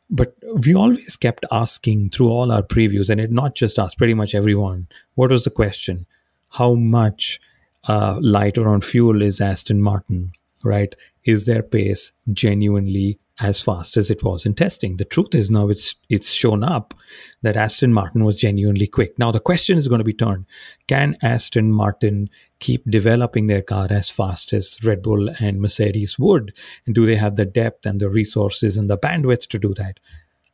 But 0.09 0.35
we 0.65 0.75
always 0.75 1.15
kept 1.15 1.45
asking 1.49 2.09
through 2.09 2.29
all 2.29 2.51
our 2.51 2.61
previews, 2.61 3.09
and 3.09 3.21
it 3.21 3.31
not 3.31 3.55
just 3.55 3.79
us, 3.79 3.95
pretty 3.95 4.13
much 4.13 4.35
everyone. 4.35 4.87
What 5.15 5.31
was 5.31 5.45
the 5.45 5.49
question? 5.49 6.05
How 6.49 6.73
much 6.73 7.39
uh, 7.87 8.17
lighter 8.19 8.67
on 8.67 8.81
fuel 8.81 9.21
is 9.21 9.39
Aston 9.39 9.81
Martin, 9.81 10.33
right? 10.61 10.93
Is 11.23 11.45
their 11.45 11.63
pace 11.63 12.11
genuinely 12.33 13.17
as 13.39 13.61
fast 13.61 13.97
as 13.97 14.09
it 14.09 14.23
was 14.23 14.45
in 14.45 14.53
testing. 14.53 14.97
The 14.97 15.05
truth 15.05 15.35
is 15.35 15.51
now 15.51 15.69
it's 15.69 15.95
it's 16.09 16.31
shown 16.31 16.63
up 16.63 16.93
that 17.41 17.57
Aston 17.57 17.93
Martin 17.93 18.23
was 18.23 18.37
genuinely 18.37 18.87
quick. 18.87 19.19
Now 19.19 19.31
the 19.31 19.39
question 19.39 19.77
is 19.77 19.87
going 19.87 19.99
to 19.99 20.05
be 20.05 20.13
turned: 20.13 20.45
Can 20.87 21.17
Aston 21.21 21.71
Martin 21.71 22.29
keep 22.59 22.89
developing 22.89 23.47
their 23.47 23.61
car 23.61 23.87
as 23.89 24.09
fast 24.09 24.53
as 24.53 24.77
Red 24.83 25.01
Bull 25.01 25.29
and 25.39 25.61
Mercedes 25.61 26.17
would? 26.17 26.53
And 26.85 26.95
do 26.95 27.05
they 27.05 27.17
have 27.17 27.35
the 27.35 27.45
depth 27.45 27.85
and 27.85 27.99
the 27.99 28.09
resources 28.09 28.77
and 28.77 28.89
the 28.89 28.97
bandwidth 28.97 29.47
to 29.49 29.59
do 29.59 29.73
that? 29.73 29.99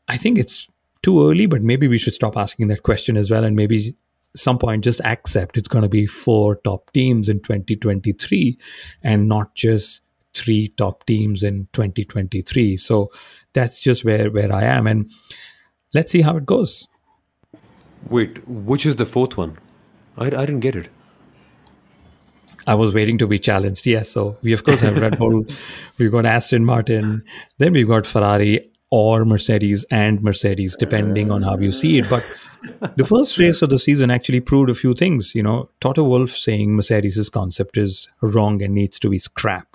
I 0.07 0.17
think 0.17 0.39
it's 0.39 0.67
too 1.03 1.29
early, 1.29 1.45
but 1.45 1.61
maybe 1.61 1.87
we 1.87 1.97
should 1.97 2.13
stop 2.13 2.35
asking 2.35 2.67
that 2.67 2.83
question 2.83 3.15
as 3.15 3.29
well, 3.29 3.43
and 3.43 3.55
maybe 3.55 3.95
some 4.35 4.57
point 4.57 4.83
just 4.83 5.01
accept 5.01 5.57
it's 5.57 5.67
going 5.67 5.83
to 5.83 5.89
be 5.89 6.05
four 6.05 6.55
top 6.57 6.91
teams 6.91 7.27
in 7.27 7.41
2023 7.41 8.57
and 9.03 9.27
not 9.27 9.53
just 9.55 10.01
three 10.33 10.69
top 10.77 11.05
teams 11.05 11.43
in 11.43 11.67
2023. 11.73 12.77
So 12.77 13.11
that's 13.53 13.79
just 13.79 14.05
where 14.05 14.29
where 14.31 14.53
I 14.53 14.63
am, 14.63 14.87
and 14.87 15.11
let's 15.93 16.11
see 16.11 16.21
how 16.21 16.37
it 16.37 16.45
goes. 16.45 16.87
Wait, 18.09 18.47
which 18.47 18.85
is 18.85 18.95
the 18.95 19.05
fourth 19.05 19.37
one? 19.37 19.57
I, 20.17 20.25
I 20.25 20.45
didn't 20.45 20.61
get 20.61 20.75
it. 20.75 20.89
I 22.67 22.75
was 22.75 22.93
waiting 22.93 23.17
to 23.19 23.27
be 23.27 23.39
challenged. 23.39 23.87
Yes, 23.87 24.09
so 24.09 24.37
we 24.41 24.53
of 24.53 24.63
course 24.63 24.81
have 24.81 24.99
Red 24.99 25.17
Bull, 25.17 25.45
we've 25.97 26.11
got 26.11 26.25
Aston 26.25 26.65
Martin, 26.65 27.23
then 27.57 27.73
we've 27.73 27.87
got 27.87 28.05
Ferrari 28.05 28.71
or 28.91 29.25
Mercedes 29.25 29.85
and 29.89 30.21
Mercedes, 30.21 30.75
depending 30.77 31.31
on 31.31 31.41
how 31.41 31.57
you 31.57 31.71
see 31.71 31.99
it. 31.99 32.09
But 32.09 32.25
the 32.97 33.05
first 33.05 33.37
race 33.37 33.61
of 33.61 33.69
the 33.69 33.79
season 33.79 34.11
actually 34.11 34.41
proved 34.41 34.69
a 34.69 34.75
few 34.75 34.93
things. 34.93 35.33
You 35.33 35.43
know, 35.43 35.69
Toto 35.79 36.03
Wolff 36.03 36.31
saying 36.31 36.75
Mercedes' 36.75 37.29
concept 37.29 37.77
is 37.77 38.09
wrong 38.21 38.61
and 38.61 38.75
needs 38.75 38.99
to 38.99 39.09
be 39.09 39.17
scrapped. 39.17 39.70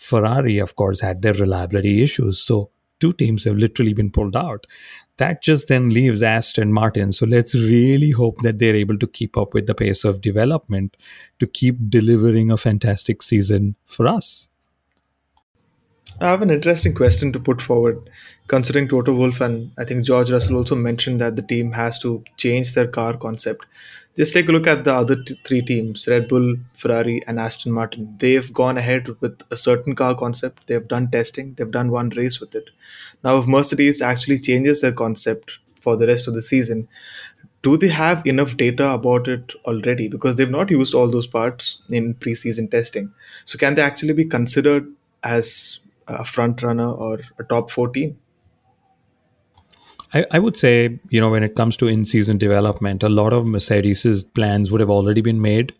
Ferrari, 0.00 0.58
of 0.58 0.76
course, 0.76 1.00
had 1.02 1.20
their 1.20 1.34
reliability 1.34 2.02
issues. 2.02 2.42
So 2.42 2.70
two 3.00 3.12
teams 3.12 3.44
have 3.44 3.58
literally 3.58 3.92
been 3.92 4.10
pulled 4.10 4.34
out. 4.34 4.66
That 5.18 5.42
just 5.42 5.68
then 5.68 5.90
leaves 5.90 6.22
Aston 6.22 6.72
Martin. 6.72 7.12
So 7.12 7.26
let's 7.26 7.54
really 7.54 8.10
hope 8.10 8.40
that 8.40 8.58
they're 8.58 8.74
able 8.74 8.98
to 8.98 9.06
keep 9.06 9.36
up 9.36 9.52
with 9.52 9.66
the 9.66 9.74
pace 9.74 10.04
of 10.04 10.22
development 10.22 10.96
to 11.38 11.46
keep 11.46 11.76
delivering 11.90 12.50
a 12.50 12.56
fantastic 12.56 13.22
season 13.22 13.76
for 13.84 14.08
us. 14.08 14.48
I 16.18 16.30
have 16.30 16.40
an 16.40 16.50
interesting 16.50 16.94
question 16.94 17.30
to 17.34 17.38
put 17.38 17.60
forward. 17.60 18.08
Considering 18.48 18.88
Toto 18.88 19.12
Wolff 19.14 19.42
and 19.42 19.70
I 19.76 19.84
think 19.84 20.06
George 20.06 20.32
Russell 20.32 20.56
also 20.56 20.74
mentioned 20.74 21.20
that 21.20 21.36
the 21.36 21.42
team 21.42 21.72
has 21.72 21.98
to 21.98 22.24
change 22.38 22.74
their 22.74 22.88
car 22.88 23.18
concept. 23.18 23.66
Just 24.16 24.34
take 24.34 24.48
a 24.48 24.52
look 24.52 24.66
at 24.66 24.84
the 24.84 24.92
other 24.92 25.16
t- 25.22 25.40
three 25.44 25.62
teams 25.62 26.06
Red 26.08 26.28
Bull, 26.28 26.56
Ferrari, 26.74 27.22
and 27.26 27.38
Aston 27.38 27.72
Martin. 27.72 28.16
They've 28.18 28.52
gone 28.52 28.76
ahead 28.76 29.08
with 29.20 29.40
a 29.50 29.56
certain 29.56 29.94
car 29.94 30.14
concept, 30.14 30.66
they've 30.66 30.86
done 30.86 31.10
testing, 31.10 31.54
they've 31.54 31.70
done 31.70 31.90
one 31.90 32.10
race 32.10 32.40
with 32.40 32.54
it. 32.54 32.70
Now, 33.24 33.38
if 33.38 33.46
Mercedes 33.46 34.02
actually 34.02 34.38
changes 34.38 34.80
their 34.80 34.92
concept 34.92 35.58
for 35.80 35.96
the 35.96 36.06
rest 36.06 36.28
of 36.28 36.34
the 36.34 36.42
season, 36.42 36.88
do 37.62 37.76
they 37.76 37.88
have 37.88 38.26
enough 38.26 38.56
data 38.56 38.90
about 38.90 39.28
it 39.28 39.54
already? 39.66 40.08
Because 40.08 40.36
they've 40.36 40.50
not 40.50 40.70
used 40.70 40.94
all 40.94 41.10
those 41.10 41.26
parts 41.26 41.82
in 41.90 42.14
preseason 42.14 42.70
testing. 42.70 43.12
So, 43.44 43.58
can 43.58 43.74
they 43.74 43.82
actually 43.82 44.14
be 44.14 44.24
considered 44.24 44.92
as 45.22 45.80
a 46.08 46.24
front 46.24 46.62
runner 46.62 46.90
or 46.90 47.20
a 47.38 47.44
top 47.44 47.70
four 47.70 47.88
team? 47.88 48.18
I, 50.12 50.26
I 50.32 50.38
would 50.38 50.56
say, 50.56 50.98
you 51.08 51.20
know, 51.20 51.30
when 51.30 51.44
it 51.44 51.54
comes 51.54 51.76
to 51.78 51.86
in 51.86 52.04
season 52.04 52.36
development, 52.38 53.02
a 53.02 53.08
lot 53.08 53.32
of 53.32 53.46
Mercedes' 53.46 54.22
plans 54.22 54.70
would 54.70 54.80
have 54.80 54.90
already 54.90 55.20
been 55.20 55.40
made 55.40 55.72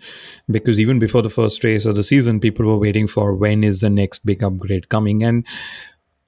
because 0.51 0.79
even 0.79 0.99
before 0.99 1.23
the 1.23 1.31
first 1.31 1.65
race 1.65 1.85
of 1.87 1.97
the 1.97 2.03
season, 2.03 2.39
people 2.39 2.67
were 2.67 2.79
waiting 2.79 3.07
for 3.07 3.35
when 3.35 3.65
is 3.65 3.81
the 3.81 3.91
next 3.91 4.25
big 4.25 4.43
upgrade 4.43 4.89
coming. 4.89 5.25
And 5.25 5.45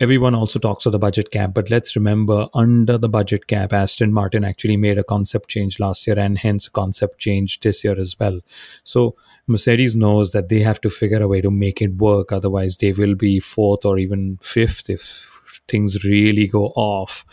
everyone 0.01 0.35
also 0.35 0.59
talks 0.59 0.85
of 0.85 0.91
the 0.91 0.99
budget 0.99 1.31
cap, 1.31 1.55
but 1.55 1.71
let's 1.71 1.95
remember 1.95 2.49
under 2.55 2.99
the 2.99 3.09
budget 3.09 3.47
cap, 3.47 3.73
Aston 3.73 4.13
Martin 4.13 4.45
actually 4.45 4.77
made 4.77 4.99
a 4.99 5.05
concept 5.05 5.49
change 5.49 5.79
last 5.79 6.05
year 6.07 6.19
and 6.19 6.39
hence 6.39 6.69
concept 6.69 7.21
change 7.21 7.61
this 7.61 7.85
year 7.85 7.99
as 7.99 8.19
well. 8.19 8.41
So 8.83 9.15
Mercedes 9.47 9.95
knows 9.95 10.33
that 10.33 10.49
they 10.49 10.61
have 10.61 10.81
to 10.81 10.91
figure 10.91 11.23
a 11.23 11.29
way 11.29 11.41
to 11.41 11.53
make 11.53 11.81
it 11.81 11.95
work. 11.95 12.33
Otherwise, 12.33 12.79
they 12.79 12.93
will 12.93 13.15
be 13.15 13.39
fourth 13.39 13.85
or 13.85 13.97
even 13.99 14.39
fifth 14.43 14.91
if 14.91 15.32
things 15.69 16.05
really 16.05 16.47
go 16.47 16.67
off, 16.69 17.25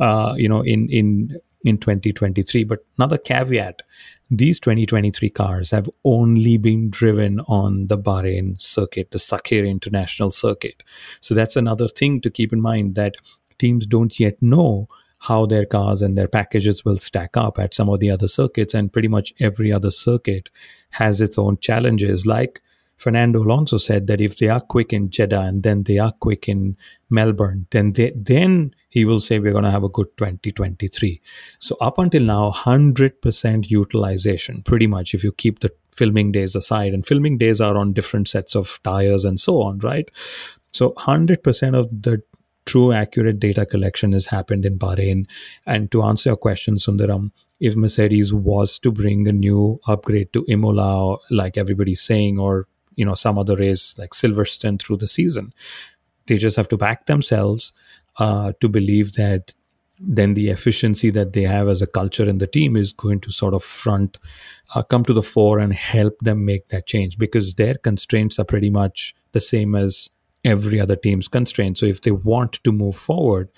uh, 0.00 0.34
you 0.36 0.48
know, 0.48 0.62
in 0.62 0.88
in 0.88 1.38
in 1.64 1.78
2023. 1.78 2.64
But 2.64 2.84
another 2.98 3.18
caveat: 3.18 3.82
these 4.30 4.58
2023 4.60 5.30
cars 5.30 5.70
have 5.70 5.88
only 6.04 6.56
been 6.56 6.90
driven 6.90 7.40
on 7.40 7.86
the 7.86 7.98
Bahrain 7.98 8.60
circuit, 8.60 9.10
the 9.10 9.18
Sakhir 9.18 9.68
International 9.68 10.30
Circuit. 10.30 10.82
So 11.20 11.34
that's 11.34 11.56
another 11.56 11.88
thing 11.88 12.20
to 12.22 12.30
keep 12.30 12.52
in 12.52 12.60
mind 12.60 12.94
that 12.96 13.16
teams 13.58 13.86
don't 13.86 14.18
yet 14.18 14.40
know 14.42 14.88
how 15.18 15.46
their 15.46 15.64
cars 15.64 16.02
and 16.02 16.16
their 16.16 16.28
packages 16.28 16.84
will 16.84 16.98
stack 16.98 17.36
up 17.36 17.58
at 17.58 17.74
some 17.74 17.88
of 17.88 18.00
the 18.00 18.10
other 18.10 18.28
circuits 18.28 18.74
and 18.74 18.92
pretty 18.92 19.08
much 19.08 19.32
every 19.40 19.72
other 19.72 19.90
circuit 19.90 20.48
has 20.90 21.20
its 21.20 21.38
own 21.38 21.56
challenges 21.58 22.26
like 22.26 22.60
Fernando 22.96 23.42
Alonso 23.42 23.76
said 23.76 24.06
that 24.06 24.20
if 24.20 24.38
they 24.38 24.48
are 24.48 24.60
quick 24.60 24.92
in 24.92 25.10
Jeddah 25.10 25.42
and 25.42 25.62
then 25.62 25.82
they 25.82 25.98
are 25.98 26.12
quick 26.12 26.48
in 26.48 26.76
Melbourne, 27.10 27.66
then 27.70 27.92
they, 27.92 28.12
then 28.16 28.74
he 28.88 29.04
will 29.04 29.20
say 29.20 29.38
we're 29.38 29.52
going 29.52 29.64
to 29.64 29.70
have 29.70 29.84
a 29.84 29.88
good 29.88 30.08
2023. 30.16 31.20
So 31.58 31.76
up 31.80 31.98
until 31.98 32.22
now, 32.22 32.50
100% 32.50 33.70
utilization, 33.70 34.62
pretty 34.62 34.86
much 34.86 35.14
if 35.14 35.22
you 35.22 35.32
keep 35.32 35.60
the 35.60 35.70
filming 35.92 36.32
days 36.32 36.54
aside, 36.54 36.94
and 36.94 37.04
filming 37.04 37.36
days 37.38 37.60
are 37.60 37.76
on 37.76 37.92
different 37.92 38.28
sets 38.28 38.54
of 38.54 38.80
tires 38.82 39.24
and 39.24 39.38
so 39.38 39.60
on, 39.62 39.78
right? 39.80 40.10
So 40.72 40.92
100% 40.92 41.78
of 41.78 41.88
the 41.90 42.22
true 42.64 42.92
accurate 42.92 43.38
data 43.38 43.64
collection 43.64 44.12
has 44.12 44.26
happened 44.26 44.64
in 44.64 44.78
Bahrain. 44.78 45.26
And 45.66 45.90
to 45.92 46.02
answer 46.02 46.30
your 46.30 46.36
question, 46.36 46.76
Sundaram, 46.76 47.30
if 47.60 47.76
Mercedes 47.76 48.34
was 48.34 48.78
to 48.80 48.90
bring 48.90 49.26
a 49.28 49.32
new 49.32 49.80
upgrade 49.86 50.32
to 50.32 50.44
Imola, 50.48 51.16
like 51.30 51.56
everybody's 51.56 52.02
saying, 52.02 52.38
or 52.38 52.66
you 52.96 53.04
know 53.04 53.14
some 53.14 53.38
other 53.38 53.56
race 53.56 53.94
like 53.98 54.10
Silverstone 54.10 54.80
through 54.80 54.96
the 54.96 55.08
season. 55.08 55.52
They 56.26 56.36
just 56.38 56.56
have 56.56 56.68
to 56.68 56.76
back 56.76 57.06
themselves 57.06 57.72
uh, 58.18 58.52
to 58.60 58.68
believe 58.68 59.12
that 59.12 59.54
then 59.98 60.34
the 60.34 60.50
efficiency 60.50 61.10
that 61.10 61.32
they 61.32 61.42
have 61.42 61.68
as 61.68 61.80
a 61.80 61.86
culture 61.86 62.28
in 62.28 62.38
the 62.38 62.46
team 62.46 62.76
is 62.76 62.92
going 62.92 63.20
to 63.20 63.30
sort 63.30 63.54
of 63.54 63.62
front 63.62 64.18
uh, 64.74 64.82
come 64.82 65.04
to 65.04 65.12
the 65.12 65.22
fore 65.22 65.58
and 65.58 65.72
help 65.72 66.18
them 66.20 66.44
make 66.44 66.68
that 66.68 66.86
change 66.86 67.16
because 67.18 67.54
their 67.54 67.74
constraints 67.76 68.38
are 68.38 68.44
pretty 68.44 68.70
much 68.70 69.14
the 69.32 69.40
same 69.40 69.74
as 69.74 70.10
every 70.44 70.80
other 70.80 70.96
team's 70.96 71.28
constraints 71.28 71.80
so 71.80 71.86
if 71.86 72.02
they 72.02 72.10
want 72.10 72.62
to 72.64 72.72
move 72.72 72.96
forward 72.96 73.48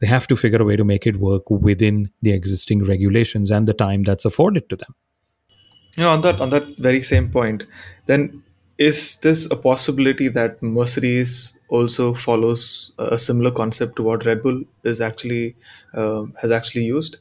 they 0.00 0.06
have 0.06 0.26
to 0.26 0.36
figure 0.36 0.60
a 0.60 0.64
way 0.64 0.76
to 0.76 0.84
make 0.84 1.06
it 1.06 1.16
work 1.16 1.48
within 1.50 2.10
the 2.20 2.30
existing 2.30 2.84
regulations 2.84 3.50
and 3.50 3.66
the 3.66 3.74
time 3.74 4.02
that's 4.02 4.24
afforded 4.24 4.68
to 4.68 4.76
them 4.76 4.94
you 5.96 6.02
know 6.02 6.10
on 6.10 6.20
that 6.20 6.40
on 6.40 6.50
that 6.50 6.76
very 6.78 7.02
same 7.02 7.30
point 7.30 7.64
then 8.06 8.42
is 8.78 9.16
this 9.16 9.46
a 9.50 9.56
possibility 9.56 10.28
that 10.28 10.62
Mercedes 10.62 11.56
also 11.68 12.14
follows 12.14 12.92
a 12.98 13.18
similar 13.18 13.50
concept 13.50 13.96
to 13.96 14.02
what 14.02 14.24
Red 14.24 14.42
Bull 14.42 14.62
is 14.84 15.00
actually 15.00 15.56
uh, 15.94 16.24
has 16.40 16.50
actually 16.50 16.84
used? 16.84 17.16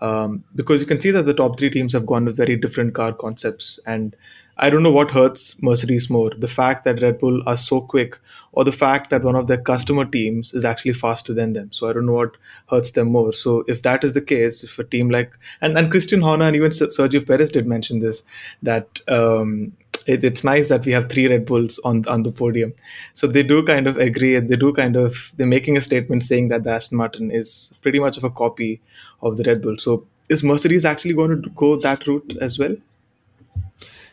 Um, 0.00 0.44
because 0.54 0.80
you 0.80 0.86
can 0.86 1.00
see 1.00 1.10
that 1.10 1.26
the 1.26 1.34
top 1.34 1.58
three 1.58 1.70
teams 1.70 1.92
have 1.92 2.06
gone 2.06 2.24
with 2.24 2.36
very 2.36 2.56
different 2.56 2.94
car 2.94 3.12
concepts, 3.12 3.80
and 3.84 4.14
I 4.56 4.70
don't 4.70 4.82
know 4.82 4.92
what 4.92 5.10
hurts 5.10 5.60
Mercedes 5.62 6.10
more 6.10 6.30
the 6.30 6.48
fact 6.48 6.84
that 6.84 7.00
Red 7.00 7.18
Bull 7.18 7.42
are 7.48 7.56
so 7.56 7.80
quick, 7.80 8.18
or 8.52 8.64
the 8.64 8.72
fact 8.72 9.10
that 9.10 9.24
one 9.24 9.34
of 9.34 9.46
their 9.46 9.60
customer 9.60 10.04
teams 10.04 10.52
is 10.52 10.64
actually 10.64 10.92
faster 10.92 11.34
than 11.34 11.52
them. 11.52 11.72
So 11.72 11.88
I 11.88 11.92
don't 11.92 12.06
know 12.06 12.14
what 12.14 12.36
hurts 12.68 12.92
them 12.92 13.08
more. 13.08 13.32
So 13.32 13.64
if 13.66 13.82
that 13.82 14.04
is 14.04 14.12
the 14.12 14.20
case, 14.20 14.62
if 14.62 14.78
a 14.78 14.84
team 14.84 15.10
like, 15.10 15.36
and, 15.60 15.78
and 15.78 15.90
Christian 15.90 16.20
Horner 16.20 16.44
and 16.44 16.56
even 16.56 16.70
Sergio 16.70 17.26
Perez 17.26 17.50
did 17.50 17.66
mention 17.66 18.00
this, 18.00 18.22
that 18.62 19.00
um, 19.08 19.72
it, 20.08 20.24
it's 20.24 20.42
nice 20.42 20.68
that 20.70 20.86
we 20.86 20.92
have 20.92 21.10
three 21.10 21.28
Red 21.28 21.44
Bulls 21.44 21.78
on 21.84 22.04
on 22.08 22.22
the 22.22 22.32
podium. 22.32 22.72
So 23.14 23.26
they 23.26 23.42
do 23.42 23.62
kind 23.62 23.86
of 23.86 23.98
agree. 23.98 24.34
And 24.34 24.48
they 24.48 24.56
do 24.56 24.72
kind 24.72 24.96
of 24.96 25.32
they're 25.36 25.46
making 25.46 25.76
a 25.76 25.82
statement 25.82 26.24
saying 26.24 26.48
that 26.48 26.64
the 26.64 26.70
Aston 26.70 26.98
Martin 26.98 27.30
is 27.30 27.72
pretty 27.82 28.00
much 28.00 28.16
of 28.16 28.24
a 28.24 28.30
copy 28.30 28.80
of 29.22 29.36
the 29.36 29.44
Red 29.44 29.62
Bull. 29.62 29.76
So 29.78 30.06
is 30.28 30.42
Mercedes 30.42 30.84
actually 30.84 31.14
going 31.14 31.42
to 31.42 31.50
go 31.50 31.76
that 31.76 32.06
route 32.06 32.36
as 32.40 32.58
well? 32.58 32.74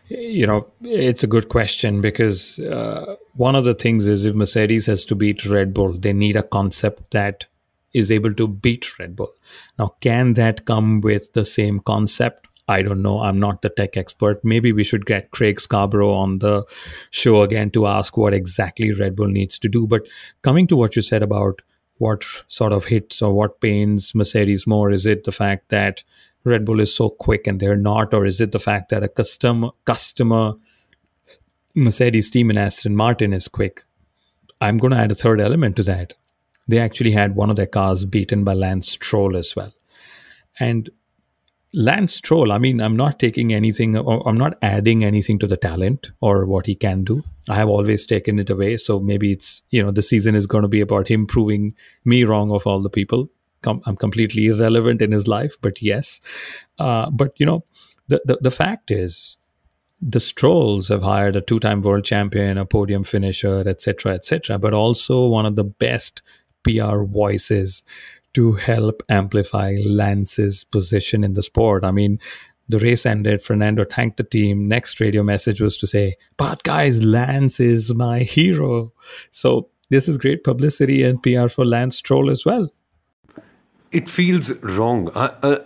You 0.08 0.46
know, 0.46 0.68
it's 0.84 1.24
a 1.24 1.28
good 1.28 1.50
question 1.50 2.00
because 2.00 2.60
uh, 2.60 3.16
one 3.34 3.56
of 3.56 3.64
the 3.64 3.74
things 3.74 4.06
is 4.06 4.26
if 4.26 4.36
Mercedes 4.36 4.86
has 4.86 5.04
to 5.06 5.16
beat 5.16 5.46
Red 5.46 5.74
Bull, 5.74 5.94
they 5.94 6.14
need 6.14 6.36
a 6.36 6.44
concept 6.44 7.10
that 7.12 7.48
is 7.92 8.12
able 8.12 8.34
to 8.34 8.48
beat 8.48 9.00
Red 9.00 9.16
Bull. 9.16 9.34
Now, 9.80 9.96
can 10.02 10.34
that 10.34 10.66
come 10.66 11.02
with 11.02 11.34
the 11.34 11.46
same 11.46 11.80
concept? 11.80 12.48
I 12.68 12.82
don't 12.82 13.02
know. 13.02 13.20
I'm 13.20 13.40
not 13.40 13.62
the 13.62 13.70
tech 13.70 13.96
expert. 13.96 14.44
Maybe 14.44 14.72
we 14.72 14.84
should 14.84 15.06
get 15.06 15.32
Craig 15.32 15.60
Scarborough 15.60 16.14
on 16.14 16.40
the 16.40 16.66
show 17.12 17.44
again 17.44 17.70
to 17.72 17.86
ask 17.86 18.18
what 18.18 18.34
exactly 18.34 18.92
Red 18.92 19.16
Bull 19.16 19.28
needs 19.28 19.60
to 19.60 19.70
do. 19.70 19.86
But 19.86 20.08
coming 20.42 20.66
to 20.68 20.76
what 20.76 20.96
you 20.96 21.02
said 21.02 21.22
about 21.22 21.62
what 21.98 22.26
sort 22.48 22.74
of 22.74 22.86
hits 22.86 23.22
or 23.22 23.34
what 23.34 23.62
pains 23.62 24.16
Mercedes 24.16 24.66
more, 24.66 24.92
is 24.92 25.06
it 25.06 25.26
the 25.26 25.32
fact 25.32 25.70
that 25.70 26.04
Red 26.44 26.66
Bull 26.66 26.80
is 26.80 26.94
so 26.94 27.10
quick 27.10 27.48
and 27.48 27.60
they're 27.60 27.78
not, 27.78 28.14
or 28.14 28.26
is 28.26 28.42
it 28.42 28.52
the 28.52 28.60
fact 28.60 28.90
that 28.90 29.04
a 29.04 29.08
custom 29.08 29.72
customer 29.86 30.54
Mercedes 31.76 32.30
team 32.30 32.50
in 32.50 32.58
Aston 32.58 32.96
Martin 32.96 33.32
is 33.32 33.48
quick? 33.48 33.84
I'm 34.60 34.78
going 34.78 34.92
to 34.92 34.98
add 34.98 35.12
a 35.12 35.16
third 35.16 35.40
element 35.40 35.76
to 35.76 35.84
that. 35.84 36.14
They 36.68 36.80
actually 36.80 37.12
had 37.12 37.36
one 37.36 37.50
of 37.50 37.58
their 37.58 37.66
cars 37.68 38.06
beaten 38.06 38.44
by 38.44 38.54
Lance 38.54 38.92
Stroll 38.92 39.38
as 39.38 39.56
well. 39.56 39.74
And 40.60 40.90
Lance 41.78 42.16
Stroll, 42.16 42.54
I 42.54 42.58
mean, 42.58 42.80
I'm 42.80 42.96
not 42.96 43.20
taking 43.20 43.54
anything, 43.54 43.98
I'm 43.98 44.38
not 44.38 44.58
adding 44.62 45.04
anything 45.04 45.38
to 45.40 45.48
the 45.48 45.58
talent 45.58 46.10
or 46.22 46.46
what 46.46 46.68
he 46.68 46.74
can 46.74 47.04
do. 47.04 47.22
I 47.50 47.56
have 47.56 47.68
always 47.68 48.06
taken 48.06 48.40
it 48.40 48.50
away. 48.50 48.78
So 48.78 49.02
maybe 49.02 49.34
it's, 49.34 49.62
you 49.72 49.84
know, 49.84 49.92
the 49.92 50.02
season 50.02 50.36
is 50.36 50.48
going 50.48 50.62
to 50.62 50.70
be 50.70 50.80
about 50.80 51.10
him 51.10 51.28
proving 51.28 51.76
me 52.06 52.24
wrong 52.24 52.50
of 52.50 52.66
all 52.66 52.82
the 52.82 52.90
people. 52.90 53.30
I'm 53.66 53.98
completely 53.98 54.46
irrelevant 54.46 55.02
in 55.02 55.12
his 55.12 55.28
life, 55.28 55.56
but 55.62 55.82
yes. 55.82 56.22
Uh, 56.80 57.10
but, 57.10 57.34
you 57.38 57.46
know, 57.46 57.66
the, 58.08 58.22
the, 58.24 58.38
the 58.40 58.52
fact 58.52 58.90
is, 58.90 59.38
the 60.02 60.20
Strolls 60.20 60.88
have 60.90 61.04
hired 61.04 61.36
a 61.36 61.42
two-time 61.42 61.82
world 61.82 62.06
champion, 62.06 62.58
a 62.58 62.66
podium 62.66 63.04
finisher, 63.04 63.68
etc., 63.68 64.14
etc., 64.14 64.60
but 64.60 64.74
also 64.74 65.26
one 65.26 65.46
of 65.46 65.56
the 65.56 65.64
best 65.64 66.22
PR 66.64 67.04
voices 67.04 67.84
to 68.36 68.54
help 68.54 69.02
amplify 69.10 69.76
Lance's 69.86 70.64
position 70.64 71.24
in 71.24 71.34
the 71.34 71.44
sport. 71.44 71.84
I 71.84 71.92
mean, 71.92 72.20
the 72.68 72.80
race 72.80 73.06
ended. 73.06 73.42
Fernando 73.42 73.84
thanked 73.84 74.18
the 74.18 74.24
team. 74.24 74.68
Next 74.68 75.00
radio 75.00 75.24
message 75.24 75.62
was 75.62 75.78
to 75.78 75.88
say, 75.88 76.16
But 76.38 76.64
guys, 76.64 77.04
Lance 77.04 77.60
is 77.60 77.94
my 77.94 78.20
hero. 78.20 78.92
So 79.32 79.70
this 79.90 80.08
is 80.08 80.18
great 80.18 80.44
publicity 80.44 81.04
and 81.04 81.22
PR 81.22 81.48
for 81.48 81.66
Lance 81.66 81.98
Stroll 81.98 82.30
as 82.30 82.46
well. 82.46 82.70
It 83.92 84.10
feels 84.10 84.52
wrong. 84.64 85.10
Uh, 85.14 85.30
uh, 85.44 85.58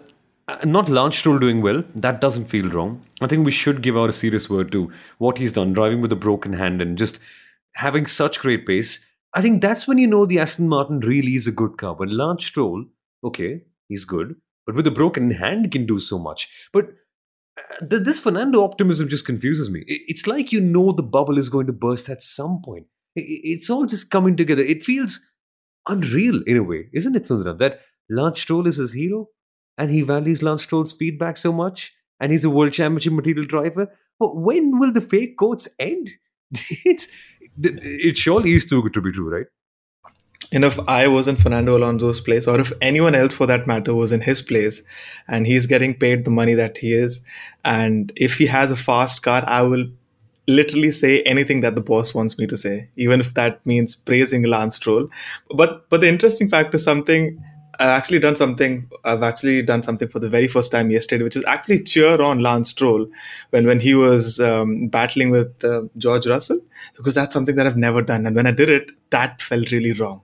not 0.66 0.90
Lance 0.90 1.18
Stroll 1.18 1.40
doing 1.40 1.62
well. 1.62 1.84
That 1.96 2.22
doesn't 2.22 2.46
feel 2.46 2.70
wrong. 2.70 3.04
I 3.22 3.28
think 3.28 3.46
we 3.46 3.52
should 3.52 3.82
give 3.82 3.98
out 3.98 4.10
a 4.10 4.14
serious 4.14 4.50
word 4.50 4.72
to 4.74 4.92
what 5.18 5.38
he's 5.38 5.54
done, 5.54 5.74
driving 5.74 6.02
with 6.02 6.12
a 6.12 6.18
broken 6.18 6.54
hand 6.54 6.82
and 6.82 6.98
just 6.98 7.20
having 7.76 8.06
such 8.06 8.40
great 8.40 8.66
pace 8.66 9.06
I 9.36 9.42
think 9.42 9.62
that's 9.62 9.88
when 9.88 9.98
you 9.98 10.08
know 10.08 10.26
the 10.26 10.40
Aston 10.40 10.68
Martin 10.68 11.00
really 11.02 11.36
is 11.36 11.48
a 11.48 11.52
good 11.52 11.78
car. 11.78 11.94
When 11.94 12.10
Lance 12.10 12.46
Stroll, 12.46 12.86
okay, 13.24 13.62
he's 13.88 14.06
good, 14.06 14.36
but 14.66 14.76
with 14.76 14.88
a 14.88 14.92
broken 14.92 15.30
hand, 15.32 15.72
can 15.72 15.86
do 15.86 16.00
so 16.00 16.18
much. 16.18 16.50
But 16.74 16.86
uh, 17.58 17.86
th- 17.86 18.04
this 18.04 18.20
Fernando 18.20 18.64
optimism 18.64 19.08
just 19.08 19.26
confuses 19.26 19.70
me. 19.70 19.84
It's 19.88 20.26
like 20.26 20.52
you 20.52 20.60
know 20.60 20.92
the 20.92 21.04
bubble 21.04 21.38
is 21.38 21.50
going 21.50 21.68
to 21.68 21.74
burst 21.74 22.10
at 22.10 22.22
some 22.22 22.62
point. 22.64 22.88
It's 23.16 23.70
all 23.70 23.86
just 23.86 24.12
coming 24.12 24.36
together. 24.38 24.64
It 24.64 24.84
feels 24.84 25.20
unreal 25.88 26.42
in 26.48 26.58
a 26.58 26.64
way, 26.64 26.90
isn't 26.94 27.16
it, 27.16 27.26
Sundara? 27.26 27.54
That 27.54 27.82
Lance 28.10 28.42
Stroll 28.42 28.68
is 28.68 28.78
his 28.78 28.94
hero 28.94 29.28
and 29.78 29.92
he 29.92 30.02
values 30.02 30.44
Lance 30.44 30.64
Stroll's 30.64 30.94
feedback 30.94 31.38
so 31.38 31.52
much 31.52 31.94
and 32.20 32.32
he's 32.32 32.46
a 32.46 32.50
world 32.50 32.74
championship 32.74 33.14
material 33.14 33.46
driver. 33.46 33.88
But 34.20 34.36
when 34.36 34.80
will 34.80 34.92
the 34.92 35.02
fake 35.02 35.38
quotes 35.38 35.70
end? 35.80 36.10
it's, 36.86 37.08
it 37.62 38.18
surely 38.18 38.54
is 38.54 38.66
too 38.66 38.82
good 38.82 38.94
to 38.94 39.02
be 39.02 39.12
true, 39.12 39.30
right? 39.30 39.48
And 40.52 40.66
if 40.66 40.80
I 40.88 41.08
was 41.08 41.28
in 41.28 41.36
Fernando 41.36 41.78
Alonso's 41.78 42.22
place, 42.22 42.48
or 42.48 42.60
if 42.60 42.74
anyone 42.82 43.14
else 43.14 43.36
for 43.36 43.46
that 43.46 43.68
matter 43.68 43.94
was 43.94 44.12
in 44.12 44.22
his 44.22 44.42
place, 44.42 44.82
and 45.28 45.46
he's 45.46 45.68
getting 45.68 45.94
paid 45.94 46.26
the 46.26 46.32
money 46.32 46.56
that 46.56 46.80
he 46.80 46.94
is, 46.94 47.22
and 47.64 48.12
if 48.16 48.38
he 48.38 48.48
has 48.48 48.72
a 48.72 48.76
fast 48.76 49.22
car, 49.22 49.44
I 49.46 49.62
will 49.62 49.86
literally 50.48 50.92
say 50.92 51.22
anything 51.22 51.62
that 51.62 51.76
the 51.76 51.82
boss 51.82 52.16
wants 52.16 52.38
me 52.40 52.48
to 52.48 52.58
say, 52.58 52.90
even 52.96 53.20
if 53.20 53.36
that 53.36 53.64
means 53.66 53.96
praising 53.96 54.44
Lance 54.44 54.78
Stroll. 54.78 55.10
But 55.54 55.88
but 55.90 56.02
the 56.02 56.10
interesting 56.10 56.50
fact 56.50 56.74
is 56.74 56.84
something 56.84 57.44
I've 57.80 57.90
actually 57.90 58.20
done 58.20 58.36
something. 58.36 58.90
I've 59.06 59.24
actually 59.24 59.62
done 59.62 59.84
something 59.84 60.10
for 60.10 60.20
the 60.20 60.30
very 60.30 60.48
first 60.50 60.72
time 60.72 60.92
yesterday, 60.92 61.24
which 61.24 61.38
is 61.38 61.46
actually 61.46 61.84
cheer 61.84 62.22
on 62.22 62.40
Lance 62.40 62.70
Stroll 62.72 63.08
when 63.52 63.66
when 63.66 63.80
he 63.80 63.96
was 63.96 64.40
um, 64.40 64.88
battling 64.90 65.30
with 65.30 65.64
uh, 65.64 65.84
George 65.98 66.28
Russell, 66.28 66.60
because 66.98 67.16
that's 67.16 67.34
something 67.34 67.56
that 67.56 67.66
I've 67.66 67.78
never 67.78 68.02
done. 68.02 68.26
And 68.26 68.36
when 68.36 68.48
I 68.48 68.52
did 68.52 68.70
it, 68.70 68.92
that 69.12 69.42
felt 69.42 69.72
really 69.72 69.94
wrong. 69.94 70.22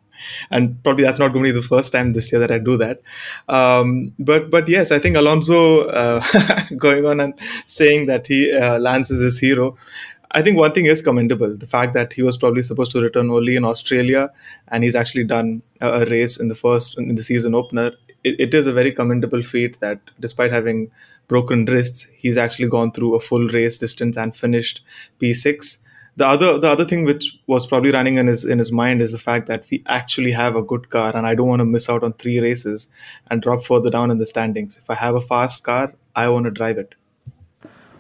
And 0.49 0.81
probably 0.83 1.03
that's 1.03 1.19
not 1.19 1.33
going 1.33 1.45
to 1.45 1.53
be 1.53 1.59
the 1.59 1.67
first 1.67 1.91
time 1.91 2.13
this 2.13 2.31
year 2.31 2.39
that 2.39 2.51
I 2.51 2.57
do 2.57 2.77
that. 2.77 3.01
Um, 3.47 4.13
but 4.19 4.49
but 4.49 4.67
yes, 4.67 4.91
I 4.91 4.99
think 4.99 5.15
Alonso 5.15 5.87
uh, 5.87 6.23
going 6.77 7.05
on 7.05 7.19
and 7.19 7.33
saying 7.67 8.07
that 8.07 8.27
he 8.27 8.51
uh, 8.51 8.79
Lance 8.79 9.11
is 9.11 9.21
his 9.21 9.39
hero. 9.39 9.77
I 10.35 10.41
think 10.41 10.57
one 10.57 10.73
thing 10.73 10.85
is 10.85 11.01
commendable: 11.01 11.57
the 11.57 11.65
fact 11.65 11.93
that 11.93 12.13
he 12.13 12.21
was 12.21 12.37
probably 12.37 12.61
supposed 12.61 12.91
to 12.91 13.01
return 13.01 13.31
only 13.31 13.55
in 13.55 13.63
Australia, 13.63 14.29
and 14.67 14.83
he's 14.83 14.93
actually 14.93 15.23
done 15.23 15.63
a, 15.81 16.05
race 16.05 16.37
in 16.37 16.49
the 16.49 16.55
first 16.55 16.97
in 16.99 17.15
the 17.15 17.23
season 17.23 17.55
opener. 17.55 17.93
It, 18.23 18.39
it 18.39 18.53
is 18.53 18.67
a 18.67 18.73
very 18.73 18.91
commendable 18.91 19.41
feat 19.41 19.79
that, 19.79 19.99
despite 20.19 20.51
having 20.51 20.91
broken 21.29 21.65
wrists, 21.65 22.07
he's 22.17 22.37
actually 22.37 22.67
gone 22.67 22.91
through 22.91 23.15
a 23.15 23.21
full 23.21 23.47
race 23.47 23.77
distance 23.77 24.17
and 24.17 24.35
finished 24.35 24.81
P6. 25.21 25.79
The 26.17 26.27
other 26.27 26.59
the 26.59 26.69
other 26.69 26.85
thing 26.85 27.05
which 27.05 27.37
was 27.47 27.65
probably 27.65 27.91
running 27.91 28.17
in 28.17 28.27
his 28.27 28.43
in 28.43 28.59
his 28.59 28.73
mind 28.73 29.01
is 29.01 29.13
the 29.13 29.25
fact 29.29 29.47
that 29.47 29.65
we 29.71 29.83
actually 29.87 30.31
have 30.31 30.57
a 30.57 30.67
good 30.73 30.89
car, 30.89 31.15
and 31.15 31.25
I 31.25 31.33
don't 31.35 31.47
want 31.47 31.61
to 31.61 31.65
miss 31.65 31.89
out 31.89 32.03
on 32.03 32.11
three 32.13 32.39
races 32.41 32.89
and 33.31 33.41
drop 33.41 33.63
further 33.63 33.89
down 33.89 34.11
in 34.11 34.17
the 34.17 34.25
standings. 34.35 34.77
If 34.77 34.89
I 34.89 34.95
have 34.95 35.15
a 35.15 35.21
fast 35.21 35.63
car, 35.63 35.93
I 36.13 36.27
want 36.27 36.45
to 36.45 36.51
drive 36.51 36.77
it. 36.77 36.95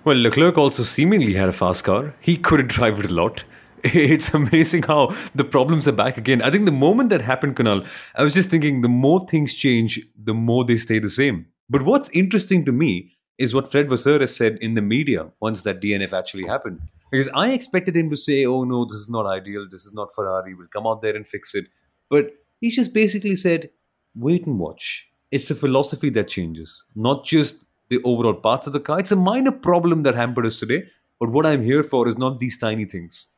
Well, 0.05 0.17
Leclerc 0.17 0.55
also 0.55 0.83
seemingly 0.83 1.33
had 1.33 1.49
a 1.49 1.51
fast 1.51 1.83
car. 1.83 2.13
He 2.21 2.37
couldn't 2.37 2.69
drive 2.69 2.99
it 2.99 3.09
a 3.09 3.13
lot. 3.13 3.43
It's 3.83 4.35
amazing 4.35 4.83
how 4.83 5.15
the 5.33 5.43
problems 5.43 5.87
are 5.87 5.97
back 6.03 6.15
again. 6.19 6.43
I 6.43 6.51
think 6.51 6.65
the 6.65 6.71
moment 6.71 7.09
that 7.09 7.21
happened, 7.21 7.55
Kunal, 7.55 7.87
I 8.13 8.21
was 8.21 8.35
just 8.35 8.51
thinking 8.51 8.81
the 8.81 8.87
more 8.89 9.25
things 9.27 9.55
change, 9.55 9.99
the 10.15 10.35
more 10.35 10.63
they 10.63 10.77
stay 10.77 10.99
the 10.99 11.09
same. 11.09 11.47
But 11.71 11.81
what's 11.81 12.11
interesting 12.11 12.65
to 12.65 12.71
me 12.71 13.13
is 13.39 13.55
what 13.55 13.71
Fred 13.71 13.89
Vasseur 13.89 14.19
has 14.19 14.35
said 14.35 14.59
in 14.61 14.75
the 14.75 14.81
media 14.83 15.31
once 15.39 15.63
that 15.63 15.81
DNF 15.81 16.13
actually 16.13 16.45
happened. 16.45 16.81
Because 17.09 17.29
I 17.29 17.49
expected 17.49 17.95
him 17.95 18.11
to 18.11 18.17
say, 18.17 18.45
oh 18.45 18.63
no, 18.63 18.85
this 18.85 18.97
is 18.97 19.09
not 19.09 19.25
ideal, 19.25 19.65
this 19.67 19.85
is 19.85 19.95
not 19.95 20.13
Ferrari, 20.13 20.53
we'll 20.53 20.67
come 20.67 20.85
out 20.85 21.01
there 21.01 21.15
and 21.15 21.27
fix 21.27 21.55
it. 21.55 21.65
But 22.11 22.29
he 22.61 22.69
just 22.69 22.93
basically 22.93 23.35
said, 23.35 23.71
wait 24.13 24.45
and 24.45 24.59
watch. 24.59 25.07
It's 25.31 25.47
the 25.47 25.55
philosophy 25.55 26.11
that 26.11 26.27
changes, 26.27 26.85
not 26.95 27.25
just 27.25 27.64
the 27.89 28.01
overall 28.03 28.33
parts 28.33 28.67
of 28.67 28.73
the 28.73 28.79
car. 28.79 28.99
It's 28.99 29.11
a 29.11 29.15
minor 29.15 29.51
problem 29.51 30.03
that 30.03 30.15
hampered 30.15 30.45
us 30.45 30.57
today. 30.57 30.83
But 31.19 31.29
what 31.29 31.45
I'm 31.45 31.63
here 31.63 31.83
for 31.83 32.07
is 32.07 32.17
not 32.17 32.39
these 32.39 32.57
tiny 32.57 32.85
things. 32.85 33.29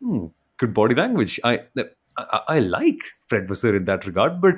Hmm, 0.00 0.26
good 0.56 0.74
body 0.74 0.94
language. 0.94 1.38
I, 1.44 1.60
I 2.16 2.40
I 2.48 2.58
like 2.58 3.04
Fred 3.28 3.48
Vasseur 3.48 3.76
in 3.76 3.84
that 3.84 4.06
regard, 4.06 4.40
but 4.40 4.56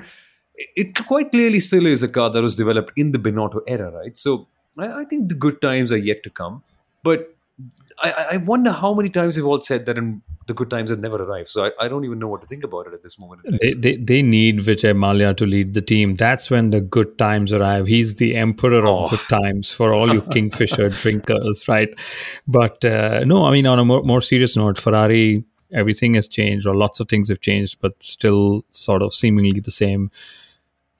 it 0.75 1.05
quite 1.05 1.31
clearly 1.31 1.59
still 1.59 1.85
is 1.85 2.03
a 2.03 2.07
car 2.07 2.29
that 2.29 2.41
was 2.41 2.55
developed 2.55 2.91
in 2.95 3.11
the 3.11 3.19
Binotto 3.19 3.61
era, 3.67 3.91
right? 3.91 4.17
So 4.17 4.47
I, 4.77 5.01
I 5.01 5.05
think 5.05 5.29
the 5.29 5.35
good 5.35 5.61
times 5.61 5.91
are 5.91 5.97
yet 5.97 6.23
to 6.23 6.29
come. 6.29 6.63
But 7.03 7.34
I, 8.03 8.27
I 8.33 8.37
wonder 8.37 8.71
how 8.71 8.93
many 8.93 9.09
times 9.09 9.37
we've 9.37 9.45
all 9.45 9.61
said 9.61 9.85
that 9.85 9.97
in 9.97 10.21
the 10.47 10.53
good 10.53 10.69
times 10.69 10.89
have 10.89 10.99
never 10.99 11.15
arrived. 11.15 11.47
So 11.47 11.65
I, 11.65 11.85
I 11.85 11.87
don't 11.87 12.03
even 12.03 12.19
know 12.19 12.27
what 12.27 12.41
to 12.41 12.47
think 12.47 12.63
about 12.65 12.87
it 12.87 12.93
at 12.93 13.01
this 13.01 13.17
moment. 13.17 13.41
They, 13.61 13.73
they, 13.73 13.95
they 13.95 14.21
need 14.21 14.59
Vijay 14.59 14.93
Mallya 14.93 15.35
to 15.37 15.45
lead 15.45 15.73
the 15.73 15.81
team. 15.81 16.15
That's 16.15 16.51
when 16.51 16.71
the 16.71 16.81
good 16.81 17.17
times 17.17 17.53
arrive. 17.53 17.87
He's 17.87 18.15
the 18.15 18.35
emperor 18.35 18.85
of 18.85 18.85
Oh. 18.85 19.07
good 19.09 19.41
times 19.41 19.71
for 19.71 19.93
all 19.93 20.13
you 20.13 20.21
Kingfisher 20.33 20.89
drinkers, 20.89 21.67
right? 21.69 21.89
But 22.47 22.83
uh, 22.83 23.23
no, 23.25 23.45
I 23.45 23.51
mean, 23.51 23.65
on 23.65 23.79
a 23.79 23.85
more, 23.85 24.03
more 24.03 24.21
serious 24.21 24.57
note, 24.57 24.77
Ferrari, 24.77 25.45
everything 25.71 26.15
has 26.15 26.27
changed, 26.27 26.67
or 26.67 26.75
lots 26.75 26.99
of 26.99 27.07
things 27.07 27.29
have 27.29 27.39
changed, 27.39 27.79
but 27.79 27.93
still 28.03 28.65
sort 28.71 29.01
of 29.01 29.13
seemingly 29.13 29.61
the 29.61 29.71
same. 29.71 30.11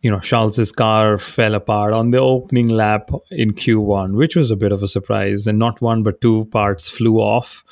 You 0.05 0.11
know, 0.11 0.19
Charles's 0.19 0.71
car 0.71 1.17
fell 1.17 1.55
apart 1.55 1.91
on 1.91 2.11
the 2.11 2.19
opening 2.19 2.67
lap 2.67 3.09
in 3.31 3.53
Q1, 3.53 4.13
which 4.13 4.35
was 4.35 4.51
a 4.51 4.55
bit 4.55 4.71
of 4.71 4.83
a 4.83 4.87
surprise. 4.87 5.47
And 5.47 5.57
not 5.57 5.81
one, 5.81 6.03
but 6.03 6.21
two 6.21 6.45
parts 6.51 6.91
flew 6.91 7.17
off. 7.17 7.63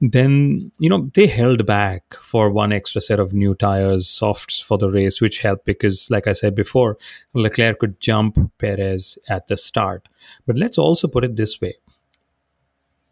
Then 0.00 0.70
you 0.78 0.88
know 0.88 1.10
they 1.12 1.26
held 1.26 1.66
back 1.66 2.14
for 2.14 2.50
one 2.50 2.70
extra 2.70 3.00
set 3.00 3.18
of 3.18 3.34
new 3.34 3.56
tires 3.56 4.08
softs 4.08 4.60
for 4.60 4.78
the 4.78 4.90
race 4.90 5.20
which 5.20 5.40
helped 5.40 5.64
because 5.64 6.08
like 6.10 6.26
i 6.26 6.32
said 6.32 6.56
before 6.56 6.98
leclerc 7.34 7.78
could 7.78 8.00
jump 8.00 8.36
perez 8.58 9.18
at 9.28 9.48
the 9.48 9.56
start. 9.56 10.08
But 10.46 10.58
let's 10.58 10.78
also 10.78 11.08
put 11.08 11.24
it 11.24 11.34
this 11.34 11.60
way. 11.60 11.74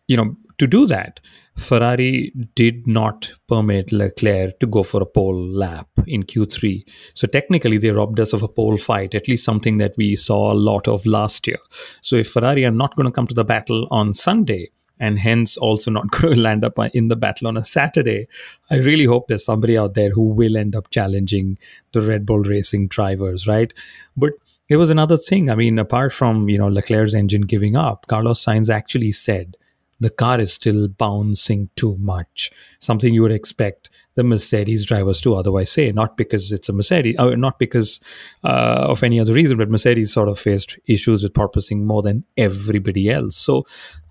You 0.06 0.16
know 0.16 0.36
to 0.60 0.66
do 0.66 0.86
that 0.86 1.20
ferrari 1.66 2.32
did 2.60 2.86
not 2.86 3.30
permit 3.52 3.92
leclerc 3.92 4.58
to 4.60 4.66
go 4.66 4.82
for 4.82 5.02
a 5.02 5.06
pole 5.18 5.42
lap 5.62 5.88
in 6.06 6.22
q3 6.22 6.82
so 7.14 7.26
technically 7.36 7.78
they 7.78 7.90
robbed 8.00 8.20
us 8.20 8.32
of 8.32 8.42
a 8.42 8.48
pole 8.48 8.76
fight 8.88 9.14
at 9.14 9.28
least 9.28 9.44
something 9.44 9.78
that 9.78 9.96
we 9.96 10.14
saw 10.16 10.52
a 10.52 10.60
lot 10.70 10.88
of 10.88 11.06
last 11.06 11.46
year 11.46 11.58
so 12.02 12.16
if 12.16 12.30
ferrari 12.34 12.64
are 12.64 12.78
not 12.82 12.94
going 12.96 13.06
to 13.06 13.18
come 13.20 13.26
to 13.26 13.40
the 13.40 13.50
battle 13.54 13.86
on 13.90 14.14
sunday 14.14 14.68
and 15.00 15.18
hence 15.18 15.56
also 15.56 15.90
not 15.90 16.10
going 16.16 16.34
to 16.34 16.40
land 16.40 16.64
up 16.64 16.78
in 16.94 17.08
the 17.08 17.16
battle 17.16 17.48
on 17.48 17.56
a 17.56 17.64
Saturday. 17.64 18.28
I 18.70 18.76
really 18.76 19.06
hope 19.06 19.26
there's 19.26 19.44
somebody 19.44 19.76
out 19.76 19.94
there 19.94 20.10
who 20.10 20.24
will 20.28 20.56
end 20.56 20.76
up 20.76 20.90
challenging 20.90 21.56
the 21.92 22.02
Red 22.02 22.26
Bull 22.26 22.40
Racing 22.40 22.88
drivers, 22.88 23.48
right? 23.48 23.72
But 24.16 24.34
it 24.68 24.76
was 24.76 24.90
another 24.90 25.16
thing. 25.16 25.50
I 25.50 25.56
mean, 25.56 25.78
apart 25.78 26.12
from 26.12 26.48
you 26.48 26.58
know 26.58 26.68
Leclerc's 26.68 27.14
engine 27.14 27.42
giving 27.42 27.76
up, 27.76 28.06
Carlos 28.06 28.44
Sainz 28.44 28.70
actually 28.70 29.10
said 29.10 29.56
the 30.00 30.10
car 30.10 30.40
is 30.40 30.52
still 30.52 30.88
bouncing 30.88 31.68
too 31.76 31.96
much. 31.98 32.50
Something 32.80 33.14
you 33.14 33.22
would 33.22 33.32
expect 33.32 33.90
the 34.14 34.24
Mercedes 34.24 34.84
drivers 34.84 35.20
to 35.20 35.34
otherwise 35.34 35.70
say, 35.70 35.92
not 35.92 36.16
because 36.16 36.52
it's 36.52 36.68
a 36.68 36.72
Mercedes, 36.72 37.16
uh, 37.18 37.30
not 37.36 37.58
because 37.58 38.00
uh, 38.44 38.86
of 38.88 39.02
any 39.02 39.20
other 39.20 39.32
reason, 39.32 39.56
but 39.58 39.70
Mercedes 39.70 40.12
sort 40.12 40.28
of 40.28 40.38
faced 40.38 40.78
issues 40.86 41.22
with 41.22 41.32
porpoising 41.32 41.84
more 41.84 42.02
than 42.02 42.24
everybody 42.36 43.08
else. 43.10 43.36
So 43.36 43.66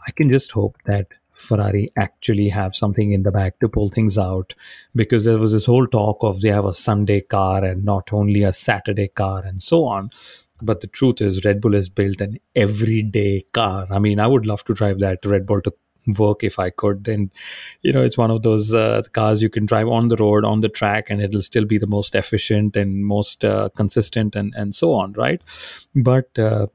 I 0.07 0.11
can 0.11 0.31
just 0.31 0.51
hope 0.51 0.77
that 0.85 1.07
Ferrari 1.33 1.91
actually 1.97 2.49
have 2.49 2.75
something 2.75 3.11
in 3.11 3.23
the 3.23 3.31
back 3.31 3.59
to 3.59 3.69
pull 3.69 3.89
things 3.89 4.17
out 4.17 4.53
because 4.95 5.25
there 5.25 5.37
was 5.37 5.53
this 5.53 5.65
whole 5.65 5.87
talk 5.87 6.17
of 6.21 6.41
they 6.41 6.49
have 6.49 6.65
a 6.65 6.73
Sunday 6.73 7.21
car 7.21 7.63
and 7.63 7.85
not 7.85 8.11
only 8.11 8.43
a 8.43 8.53
Saturday 8.53 9.07
car 9.07 9.43
and 9.43 9.61
so 9.61 9.85
on. 9.85 10.09
But 10.61 10.81
the 10.81 10.87
truth 10.87 11.21
is, 11.21 11.45
Red 11.45 11.61
Bull 11.61 11.73
has 11.73 11.89
built 11.89 12.21
an 12.21 12.39
everyday 12.55 13.45
car. 13.53 13.87
I 13.89 13.99
mean, 13.99 14.19
I 14.19 14.27
would 14.27 14.45
love 14.45 14.63
to 14.65 14.73
drive 14.73 14.99
that 14.99 15.25
Red 15.25 15.45
Bull 15.45 15.61
to 15.61 15.73
work 16.17 16.43
if 16.43 16.59
I 16.59 16.69
could. 16.69 17.07
And, 17.07 17.31
you 17.81 17.93
know, 17.93 18.03
it's 18.03 18.17
one 18.17 18.31
of 18.31 18.41
those 18.41 18.73
uh, 18.73 19.03
cars 19.13 19.41
you 19.41 19.49
can 19.49 19.65
drive 19.65 19.87
on 19.87 20.07
the 20.07 20.15
road, 20.17 20.45
on 20.45 20.61
the 20.61 20.69
track, 20.69 21.09
and 21.09 21.21
it'll 21.21 21.41
still 21.41 21.65
be 21.65 21.77
the 21.77 21.87
most 21.87 22.15
efficient 22.15 22.75
and 22.75 23.05
most 23.05 23.45
uh, 23.45 23.69
consistent 23.75 24.35
and, 24.35 24.53
and 24.55 24.73
so 24.73 24.93
on, 24.93 25.13
right? 25.13 25.41
But, 25.95 26.37
uh, 26.37 26.67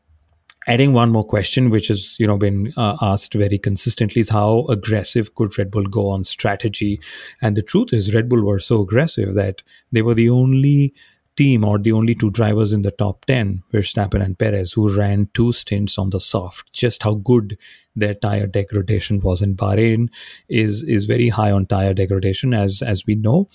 adding 0.67 0.93
one 0.95 1.13
more 1.13 1.25
question 1.25 1.69
which 1.71 1.89
has 1.89 2.19
you 2.19 2.27
know 2.27 2.39
been 2.39 2.73
uh, 2.77 2.97
asked 3.03 3.35
very 3.35 3.59
consistently 3.59 4.21
is 4.21 4.31
how 4.31 4.65
aggressive 4.69 5.35
could 5.35 5.57
red 5.59 5.71
bull 5.71 5.85
go 5.85 6.09
on 6.09 6.25
strategy 6.25 6.99
and 7.43 7.57
the 7.57 7.63
truth 7.63 7.93
is 7.93 8.15
red 8.15 8.29
bull 8.29 8.43
were 8.43 8.59
so 8.59 8.81
aggressive 8.81 9.35
that 9.35 9.63
they 9.93 10.03
were 10.03 10.15
the 10.15 10.31
only 10.31 10.95
team 11.37 11.65
or 11.65 11.79
the 11.79 11.93
only 11.93 12.15
two 12.15 12.31
drivers 12.31 12.73
in 12.73 12.83
the 12.83 12.91
top 12.91 13.25
10 13.25 13.63
were 13.73 13.81
verstappen 13.81 14.23
and 14.23 14.39
perez 14.39 14.73
who 14.73 14.95
ran 14.95 15.29
two 15.35 15.53
stints 15.53 15.99
on 15.99 16.11
the 16.11 16.21
soft. 16.21 16.73
Just 16.73 17.03
how 17.03 17.15
good 17.15 17.59
their 17.97 18.15
tire 18.15 18.47
degradation 18.47 19.21
was. 19.21 19.43
In 19.43 19.57
bahrain 19.57 20.09
is 20.49 20.83
is 20.83 21.05
very 21.05 21.29
high 21.29 21.51
on 21.51 21.67
tire 21.67 21.95
degradation 21.95 22.55
as 22.55 22.83
as 22.83 23.07
we 23.07 23.15
know. 23.15 23.49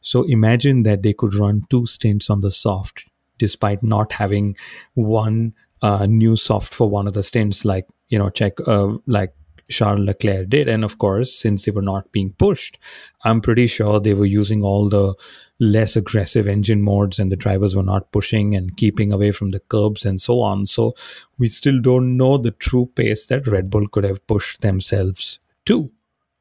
So 0.00 0.22
imagine 0.24 0.82
that 0.82 1.02
they 1.02 1.12
could 1.12 1.34
run 1.34 1.62
two 1.70 1.86
stints 1.86 2.30
on 2.30 2.40
the 2.40 2.50
soft 2.50 3.06
despite 3.38 3.82
not 3.82 4.12
having 4.12 4.56
one 4.94 5.54
uh, 5.82 6.06
new 6.06 6.36
soft 6.36 6.72
for 6.72 6.88
one 6.88 7.06
of 7.06 7.14
the 7.14 7.22
stints, 7.22 7.64
like 7.64 7.86
you 8.08 8.18
know, 8.18 8.30
check 8.30 8.54
uh, 8.66 8.94
like 9.06 9.32
Charles 9.68 10.06
Leclerc 10.06 10.48
did. 10.48 10.68
And 10.68 10.84
of 10.84 10.98
course, 10.98 11.34
since 11.34 11.64
they 11.64 11.72
were 11.72 11.82
not 11.82 12.12
being 12.12 12.34
pushed, 12.38 12.78
I'm 13.24 13.40
pretty 13.40 13.66
sure 13.66 14.00
they 14.00 14.14
were 14.14 14.24
using 14.24 14.62
all 14.62 14.88
the 14.88 15.14
less 15.60 15.96
aggressive 15.96 16.46
engine 16.46 16.82
modes 16.82 17.18
and 17.18 17.30
the 17.30 17.36
drivers 17.36 17.76
were 17.76 17.82
not 17.82 18.10
pushing 18.12 18.54
and 18.54 18.76
keeping 18.76 19.12
away 19.12 19.30
from 19.30 19.50
the 19.50 19.60
curbs 19.60 20.04
and 20.04 20.20
so 20.20 20.40
on. 20.40 20.66
So 20.66 20.94
we 21.38 21.48
still 21.48 21.80
don't 21.80 22.16
know 22.16 22.38
the 22.38 22.50
true 22.50 22.90
pace 22.94 23.26
that 23.26 23.46
Red 23.46 23.70
Bull 23.70 23.88
could 23.88 24.04
have 24.04 24.26
pushed 24.26 24.60
themselves 24.62 25.38
to, 25.66 25.90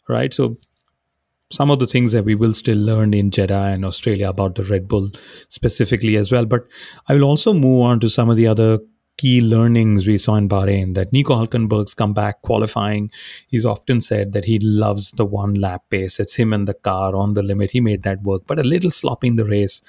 right? 0.07 0.33
So 0.33 0.57
some 1.51 1.69
of 1.69 1.79
the 1.79 1.87
things 1.87 2.13
that 2.13 2.25
we 2.25 2.33
will 2.33 2.53
still 2.53 2.79
learn 2.79 3.13
in 3.13 3.29
Jeddah 3.29 3.73
and 3.73 3.85
Australia 3.85 4.29
about 4.29 4.55
the 4.55 4.63
Red 4.63 4.87
Bull 4.87 5.09
specifically 5.49 6.15
as 6.15 6.31
well. 6.31 6.45
But 6.45 6.65
I 7.07 7.13
will 7.13 7.25
also 7.25 7.53
move 7.53 7.83
on 7.83 7.99
to 7.99 8.09
some 8.09 8.29
of 8.29 8.37
the 8.37 8.47
other 8.47 8.79
key 9.17 9.41
learnings 9.41 10.07
we 10.07 10.17
saw 10.17 10.35
in 10.35 10.49
Bahrain 10.49 10.95
that 10.95 11.13
Nico 11.13 11.35
Hulkenberg's 11.35 11.93
comeback 11.93 12.41
qualifying, 12.41 13.11
he's 13.47 13.65
often 13.65 14.01
said 14.01 14.33
that 14.33 14.45
he 14.45 14.59
loves 14.59 15.11
the 15.11 15.25
one 15.25 15.53
lap 15.53 15.83
pace. 15.89 16.19
It's 16.19 16.35
him 16.35 16.51
and 16.53 16.67
the 16.67 16.73
car 16.73 17.15
on 17.15 17.33
the 17.33 17.43
limit. 17.43 17.71
He 17.71 17.79
made 17.79 18.03
that 18.03 18.23
work, 18.23 18.43
but 18.47 18.59
a 18.59 18.63
little 18.63 18.91
sloppy 18.91 19.27
in 19.27 19.35
the 19.35 19.45
race. 19.45 19.81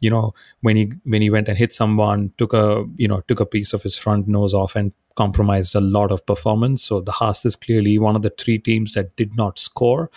You 0.00 0.10
know, 0.10 0.34
when 0.60 0.76
he 0.76 0.92
when 1.04 1.22
he 1.22 1.30
went 1.30 1.48
and 1.48 1.56
hit 1.56 1.72
someone, 1.72 2.32
took 2.38 2.52
a 2.52 2.84
you 2.96 3.08
know 3.08 3.22
took 3.28 3.40
a 3.40 3.46
piece 3.46 3.72
of 3.72 3.82
his 3.82 3.96
front 3.96 4.28
nose 4.28 4.54
off 4.54 4.76
and 4.76 4.92
compromised 5.14 5.74
a 5.74 5.80
lot 5.80 6.12
of 6.12 6.24
performance. 6.26 6.82
So 6.82 7.00
the 7.00 7.12
Haas 7.12 7.44
is 7.44 7.56
clearly 7.56 7.98
one 7.98 8.16
of 8.16 8.22
the 8.22 8.32
three 8.36 8.58
teams 8.58 8.94
that 8.94 9.16
did 9.16 9.36
not 9.36 9.58
score. 9.58 10.10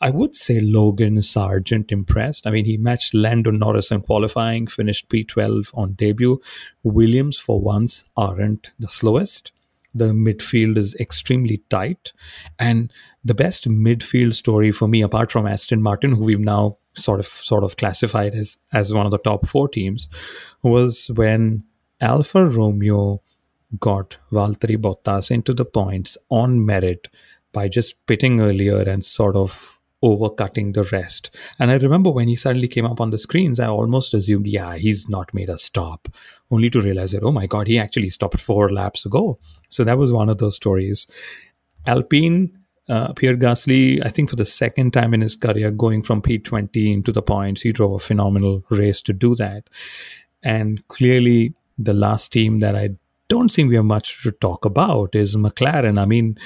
I 0.00 0.10
would 0.10 0.34
say 0.34 0.60
Logan 0.60 1.16
Sargeant 1.16 1.90
impressed. 1.90 2.46
I 2.46 2.50
mean, 2.50 2.64
he 2.64 2.76
matched 2.76 3.14
Lando 3.14 3.50
Norris 3.50 3.90
in 3.90 4.02
qualifying, 4.02 4.66
finished 4.66 5.08
P12 5.08 5.70
on 5.74 5.94
debut. 5.94 6.40
Williams, 6.82 7.38
for 7.38 7.60
once, 7.60 8.04
aren't 8.16 8.72
the 8.78 8.88
slowest. 8.88 9.52
The 9.94 10.10
midfield 10.10 10.76
is 10.76 10.94
extremely 10.96 11.62
tight. 11.70 12.12
And 12.58 12.92
the 13.24 13.34
best 13.34 13.68
midfield 13.68 14.34
story 14.34 14.70
for 14.70 14.86
me, 14.86 15.02
apart 15.02 15.32
from 15.32 15.46
Aston 15.46 15.82
Martin, 15.82 16.12
who 16.12 16.24
we've 16.24 16.38
now 16.38 16.78
sort 16.94 17.20
of 17.20 17.26
sort 17.26 17.64
of 17.64 17.76
classified 17.76 18.34
as 18.34 18.58
as 18.72 18.92
one 18.92 19.06
of 19.06 19.12
the 19.12 19.18
top 19.18 19.46
four 19.46 19.68
teams, 19.68 20.08
was 20.62 21.10
when 21.14 21.64
Alfa 22.00 22.46
Romeo 22.46 23.22
got 23.78 24.16
Valtteri 24.32 24.76
Bottas 24.76 25.30
into 25.30 25.52
the 25.52 25.64
points 25.64 26.16
on 26.30 26.64
merit 26.64 27.08
by 27.52 27.68
just 27.68 27.94
pitting 28.06 28.40
earlier 28.40 28.80
and 28.80 29.04
sort 29.04 29.36
of 29.36 29.78
overcutting 30.02 30.74
the 30.74 30.84
rest. 30.84 31.30
And 31.58 31.70
I 31.70 31.76
remember 31.76 32.10
when 32.10 32.28
he 32.28 32.36
suddenly 32.36 32.68
came 32.68 32.84
up 32.84 33.00
on 33.00 33.10
the 33.10 33.18
screens, 33.18 33.58
I 33.58 33.66
almost 33.66 34.14
assumed, 34.14 34.46
yeah, 34.46 34.76
he's 34.76 35.08
not 35.08 35.34
made 35.34 35.48
a 35.48 35.58
stop, 35.58 36.08
only 36.50 36.70
to 36.70 36.80
realize 36.80 37.12
that, 37.12 37.24
oh 37.24 37.32
my 37.32 37.46
God, 37.46 37.66
he 37.66 37.78
actually 37.78 38.08
stopped 38.10 38.40
four 38.40 38.70
laps 38.70 39.04
ago. 39.04 39.38
So 39.68 39.84
that 39.84 39.98
was 39.98 40.12
one 40.12 40.28
of 40.28 40.38
those 40.38 40.56
stories. 40.56 41.06
Alpine, 41.86 42.56
uh, 42.88 43.12
Pierre 43.12 43.36
Gasly, 43.36 44.04
I 44.04 44.08
think 44.08 44.30
for 44.30 44.36
the 44.36 44.46
second 44.46 44.92
time 44.92 45.12
in 45.14 45.20
his 45.20 45.36
career, 45.36 45.70
going 45.70 46.02
from 46.02 46.22
P20 46.22 46.92
into 46.92 47.12
the 47.12 47.22
points, 47.22 47.62
he 47.62 47.72
drove 47.72 47.92
a 47.92 47.98
phenomenal 47.98 48.64
race 48.70 49.02
to 49.02 49.12
do 49.12 49.34
that. 49.36 49.68
And 50.42 50.86
clearly, 50.88 51.54
the 51.76 51.94
last 51.94 52.32
team 52.32 52.58
that 52.58 52.76
I 52.76 52.90
don't 53.28 53.52
think 53.52 53.68
we 53.68 53.76
have 53.76 53.84
much 53.84 54.22
to 54.22 54.32
talk 54.32 54.64
about 54.64 55.14
is 55.14 55.36
McLaren. 55.36 56.00
I 56.00 56.04
mean, 56.06 56.38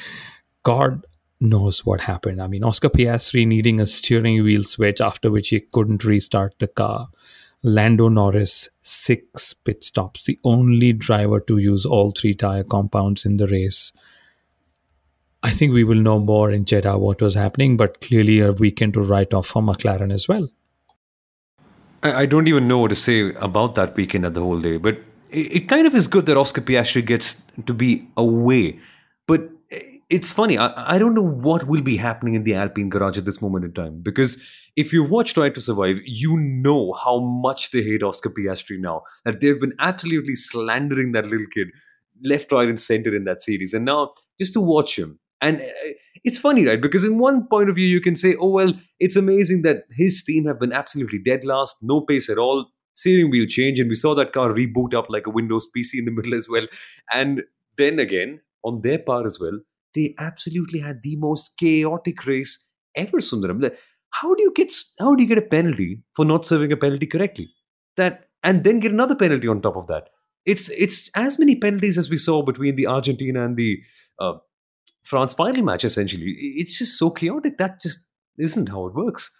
God, 0.62 1.04
knows 1.42 1.84
what 1.84 2.02
happened. 2.02 2.40
I 2.40 2.46
mean, 2.46 2.64
Oscar 2.64 2.88
Piastri 2.88 3.46
needing 3.46 3.80
a 3.80 3.86
steering 3.86 4.42
wheel 4.42 4.62
switch 4.62 5.00
after 5.00 5.30
which 5.30 5.48
he 5.48 5.60
couldn't 5.60 6.04
restart 6.04 6.58
the 6.58 6.68
car. 6.68 7.08
Lando 7.64 8.08
Norris, 8.08 8.68
six 8.82 9.54
pit 9.54 9.84
stops, 9.84 10.24
the 10.24 10.38
only 10.44 10.92
driver 10.92 11.40
to 11.40 11.58
use 11.58 11.84
all 11.84 12.10
three 12.10 12.34
tire 12.34 12.64
compounds 12.64 13.24
in 13.24 13.36
the 13.36 13.46
race. 13.46 13.92
I 15.44 15.50
think 15.50 15.72
we 15.72 15.84
will 15.84 15.96
know 15.96 16.20
more 16.20 16.50
in 16.50 16.64
Jeddah 16.64 16.98
what 16.98 17.20
was 17.20 17.34
happening, 17.34 17.76
but 17.76 18.00
clearly 18.00 18.40
a 18.40 18.52
weekend 18.52 18.94
to 18.94 19.02
write 19.02 19.34
off 19.34 19.46
for 19.46 19.62
McLaren 19.62 20.12
as 20.12 20.28
well. 20.28 20.48
I, 22.04 22.26
don't 22.26 22.48
even 22.48 22.66
know 22.66 22.78
what 22.78 22.88
to 22.88 22.96
say 22.96 23.32
about 23.34 23.76
that 23.76 23.94
weekend 23.94 24.24
at 24.24 24.34
the 24.34 24.40
whole 24.40 24.60
day, 24.60 24.76
but 24.76 24.98
it, 25.32 25.68
kind 25.68 25.86
of 25.86 25.94
is 25.94 26.06
good 26.06 26.26
that 26.26 26.36
Oscar 26.36 26.60
Piastri 26.60 27.04
gets 27.04 27.42
to 27.66 27.74
be 27.74 28.06
away. 28.16 28.78
But 29.26 29.48
it's 30.12 30.32
funny. 30.32 30.58
I, 30.58 30.94
I 30.94 30.98
don't 30.98 31.14
know 31.14 31.26
what 31.26 31.66
will 31.66 31.80
be 31.80 31.96
happening 31.96 32.34
in 32.34 32.44
the 32.44 32.54
Alpine 32.54 32.90
garage 32.90 33.16
at 33.16 33.24
this 33.24 33.40
moment 33.40 33.64
in 33.64 33.72
time 33.72 34.00
because 34.02 34.36
if 34.76 34.92
you 34.92 35.02
watch 35.02 35.34
Drive 35.34 35.54
to 35.54 35.60
Survive, 35.60 36.00
you 36.04 36.36
know 36.36 36.92
how 36.92 37.18
much 37.20 37.70
they 37.70 37.82
hate 37.82 38.02
Oscar 38.02 38.30
Piastri 38.30 38.78
now. 38.78 39.02
That 39.24 39.40
they've 39.40 39.60
been 39.60 39.74
absolutely 39.78 40.34
slandering 40.34 41.12
that 41.12 41.26
little 41.26 41.46
kid 41.52 41.68
left, 42.22 42.52
right, 42.52 42.68
and 42.68 42.78
center 42.78 43.14
in 43.14 43.24
that 43.24 43.40
series. 43.42 43.74
And 43.74 43.84
now 43.84 44.12
just 44.38 44.52
to 44.52 44.60
watch 44.60 44.98
him, 44.98 45.18
and 45.40 45.60
uh, 45.60 45.92
it's 46.24 46.38
funny, 46.38 46.66
right? 46.66 46.80
Because 46.80 47.04
in 47.04 47.18
one 47.18 47.46
point 47.48 47.68
of 47.68 47.74
view, 47.74 47.86
you 47.86 48.00
can 48.00 48.14
say, 48.14 48.36
oh, 48.38 48.48
well, 48.48 48.72
it's 49.00 49.16
amazing 49.16 49.62
that 49.62 49.84
his 49.90 50.22
team 50.22 50.46
have 50.46 50.60
been 50.60 50.72
absolutely 50.72 51.18
dead 51.18 51.44
last, 51.44 51.76
no 51.82 52.00
pace 52.00 52.30
at 52.30 52.38
all, 52.38 52.66
steering 52.94 53.30
wheel 53.30 53.46
change. 53.46 53.78
And 53.78 53.88
we 53.88 53.94
saw 53.94 54.14
that 54.14 54.32
car 54.32 54.50
reboot 54.50 54.94
up 54.94 55.06
like 55.08 55.26
a 55.26 55.30
Windows 55.30 55.68
PC 55.76 55.98
in 55.98 56.04
the 56.04 56.10
middle 56.10 56.34
as 56.34 56.48
well. 56.48 56.66
And 57.12 57.42
then 57.76 57.98
again, 57.98 58.40
on 58.64 58.82
their 58.82 58.98
part 58.98 59.26
as 59.26 59.38
well, 59.40 59.58
they 59.94 60.14
absolutely 60.18 60.80
had 60.80 61.02
the 61.02 61.16
most 61.16 61.56
chaotic 61.58 62.26
race 62.26 62.66
ever, 62.96 63.18
Sundaram. 63.18 63.70
How 64.10 64.34
do 64.34 64.42
you 64.42 64.52
get 64.54 64.72
how 64.98 65.14
do 65.14 65.22
you 65.22 65.28
get 65.28 65.38
a 65.38 65.42
penalty 65.42 66.02
for 66.14 66.24
not 66.24 66.46
serving 66.46 66.72
a 66.72 66.76
penalty 66.76 67.06
correctly? 67.06 67.48
That 67.96 68.28
and 68.42 68.64
then 68.64 68.80
get 68.80 68.92
another 68.92 69.14
penalty 69.14 69.48
on 69.48 69.60
top 69.60 69.76
of 69.76 69.86
that. 69.86 70.08
It's 70.44 70.68
it's 70.70 71.10
as 71.14 71.38
many 71.38 71.56
penalties 71.56 71.98
as 71.98 72.10
we 72.10 72.18
saw 72.18 72.42
between 72.42 72.76
the 72.76 72.86
Argentina 72.86 73.44
and 73.44 73.56
the 73.56 73.80
uh, 74.18 74.34
France 75.04 75.34
final 75.34 75.62
match. 75.62 75.84
Essentially, 75.84 76.34
it's 76.36 76.78
just 76.78 76.98
so 76.98 77.10
chaotic. 77.10 77.58
That 77.58 77.80
just 77.80 78.06
isn't 78.38 78.68
how 78.68 78.86
it 78.86 78.94
works. 78.94 79.30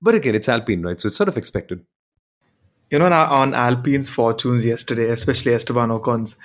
But 0.00 0.14
again, 0.14 0.34
it's 0.34 0.48
Alpine, 0.48 0.82
right? 0.82 1.00
So 1.00 1.08
it's 1.08 1.16
sort 1.16 1.28
of 1.28 1.36
expected. 1.36 1.84
You 2.90 2.98
know, 2.98 3.06
on 3.06 3.52
Alpine's 3.52 4.10
fortunes 4.10 4.64
yesterday, 4.64 5.08
especially 5.08 5.52
Esteban 5.52 5.90
Ocon's, 5.90 6.36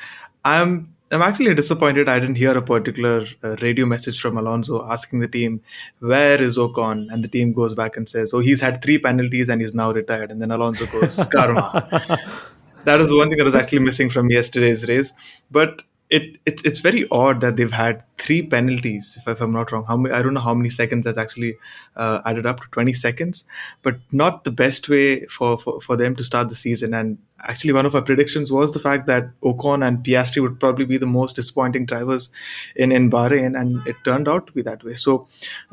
I'm 0.43 0.95
I'm 1.11 1.21
actually 1.21 1.53
disappointed 1.53 2.07
I 2.07 2.19
didn't 2.19 2.35
hear 2.35 2.57
a 2.57 2.61
particular 2.61 3.25
uh, 3.43 3.57
radio 3.61 3.85
message 3.85 4.21
from 4.21 4.37
Alonso 4.37 4.89
asking 4.89 5.19
the 5.19 5.27
team, 5.27 5.61
where 5.99 6.41
is 6.41 6.57
Ocon? 6.57 7.07
And 7.11 7.21
the 7.21 7.27
team 7.27 7.51
goes 7.51 7.73
back 7.73 7.97
and 7.97 8.07
says, 8.07 8.33
oh, 8.33 8.39
he's 8.39 8.61
had 8.61 8.81
three 8.81 8.97
penalties 8.97 9.49
and 9.49 9.59
he's 9.59 9.73
now 9.73 9.91
retired. 9.91 10.31
And 10.31 10.41
then 10.41 10.51
Alonso 10.51 10.85
goes, 10.85 11.25
karma. 11.27 11.85
that 12.85 12.97
was 12.97 13.09
the 13.09 13.17
one 13.17 13.27
thing 13.27 13.37
that 13.39 13.43
was 13.43 13.55
actually 13.55 13.79
missing 13.79 14.09
from 14.09 14.31
yesterday's 14.31 14.87
race. 14.87 15.11
But 15.51 15.81
it, 16.11 16.39
it's 16.45 16.61
it's 16.63 16.79
very 16.79 17.07
odd 17.09 17.39
that 17.39 17.55
they've 17.55 17.71
had 17.71 18.03
three 18.17 18.41
penalties. 18.41 19.17
If, 19.17 19.29
if 19.29 19.39
I'm 19.39 19.53
not 19.53 19.71
wrong, 19.71 19.85
how 19.87 19.95
many, 19.95 20.13
I 20.13 20.21
don't 20.21 20.33
know 20.33 20.41
how 20.41 20.53
many 20.53 20.69
seconds 20.69 21.05
that's 21.05 21.17
actually 21.17 21.57
uh, 21.95 22.21
added 22.25 22.45
up 22.45 22.59
to 22.59 22.67
20 22.71 22.91
seconds, 22.91 23.45
but 23.81 23.95
not 24.11 24.43
the 24.43 24.51
best 24.51 24.89
way 24.89 25.25
for, 25.27 25.57
for 25.57 25.79
for 25.79 25.95
them 25.95 26.17
to 26.17 26.23
start 26.23 26.49
the 26.49 26.55
season. 26.55 26.93
And 26.93 27.17
actually, 27.47 27.71
one 27.71 27.85
of 27.85 27.95
our 27.95 28.01
predictions 28.01 28.51
was 28.51 28.73
the 28.73 28.79
fact 28.79 29.07
that 29.07 29.29
Ocon 29.41 29.87
and 29.87 30.03
Piastri 30.03 30.41
would 30.41 30.59
probably 30.59 30.83
be 30.83 30.97
the 30.97 31.05
most 31.05 31.37
disappointing 31.37 31.85
drivers 31.85 32.29
in 32.75 32.91
in 32.91 33.09
Bahrain, 33.09 33.57
and 33.57 33.87
it 33.87 33.95
turned 34.03 34.27
out 34.27 34.47
to 34.47 34.53
be 34.53 34.61
that 34.63 34.83
way. 34.83 34.95
So, 34.95 35.27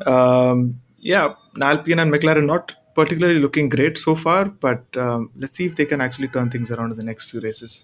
um, 0.05 0.79
yeah, 0.99 1.33
Alpine 1.61 1.99
and 1.99 2.13
McLaren 2.13 2.45
not 2.45 2.75
particularly 2.95 3.39
looking 3.39 3.67
great 3.67 3.97
so 3.97 4.15
far, 4.15 4.45
but 4.45 4.85
um, 4.95 5.31
let's 5.35 5.57
see 5.57 5.65
if 5.65 5.75
they 5.75 5.85
can 5.85 5.99
actually 5.99 6.29
turn 6.29 6.49
things 6.49 6.71
around 6.71 6.91
in 6.91 6.97
the 6.97 7.03
next 7.03 7.29
few 7.29 7.41
races. 7.41 7.83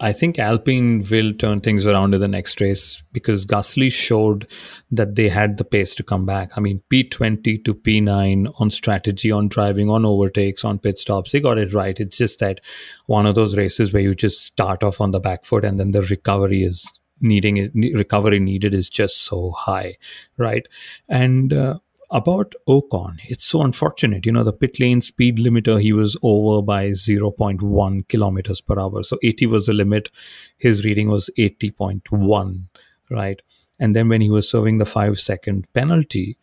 I 0.00 0.12
think 0.12 0.38
Alpine 0.38 1.02
will 1.10 1.32
turn 1.32 1.60
things 1.60 1.86
around 1.86 2.14
in 2.14 2.20
the 2.20 2.28
next 2.28 2.60
race 2.60 3.02
because 3.12 3.44
Gasly 3.44 3.90
showed 3.90 4.46
that 4.92 5.16
they 5.16 5.28
had 5.28 5.56
the 5.56 5.64
pace 5.64 5.94
to 5.96 6.02
come 6.02 6.24
back. 6.24 6.52
I 6.56 6.60
mean, 6.60 6.82
P20 6.90 7.64
to 7.64 7.74
P9 7.74 8.52
on 8.60 8.70
strategy, 8.70 9.32
on 9.32 9.48
driving, 9.48 9.90
on 9.90 10.06
overtakes, 10.06 10.64
on 10.64 10.78
pit 10.78 10.98
stops, 10.98 11.32
they 11.32 11.40
got 11.40 11.58
it 11.58 11.74
right. 11.74 11.98
It's 11.98 12.16
just 12.16 12.38
that 12.38 12.60
one 13.06 13.26
of 13.26 13.34
those 13.34 13.56
races 13.56 13.92
where 13.92 14.02
you 14.02 14.14
just 14.14 14.44
start 14.44 14.84
off 14.84 15.00
on 15.00 15.10
the 15.10 15.20
back 15.20 15.44
foot 15.44 15.64
and 15.64 15.80
then 15.80 15.90
the 15.90 16.02
recovery 16.02 16.62
is 16.62 17.00
needing 17.20 17.72
recovery 17.94 18.38
needed 18.38 18.74
is 18.74 18.88
just 18.88 19.22
so 19.24 19.50
high, 19.50 19.96
right? 20.36 20.66
And 21.08 21.52
uh, 21.52 21.78
about 22.10 22.54
Ocon, 22.66 23.18
it's 23.26 23.44
so 23.44 23.62
unfortunate. 23.62 24.26
You 24.26 24.32
know, 24.32 24.44
the 24.44 24.52
pit 24.52 24.80
lane 24.80 25.00
speed 25.00 25.38
limiter, 25.38 25.80
he 25.80 25.92
was 25.92 26.16
over 26.22 26.62
by 26.62 26.90
0.1 26.90 28.08
kilometers 28.08 28.60
per 28.60 28.78
hour. 28.78 29.02
So 29.02 29.18
80 29.22 29.46
was 29.46 29.66
the 29.66 29.72
limit. 29.72 30.10
His 30.56 30.84
reading 30.84 31.08
was 31.08 31.30
80.1, 31.38 32.68
right? 33.10 33.40
And 33.78 33.94
then 33.94 34.08
when 34.08 34.20
he 34.20 34.30
was 34.30 34.50
serving 34.50 34.78
the 34.78 34.86
five 34.86 35.18
second 35.20 35.72
penalty, 35.72 36.38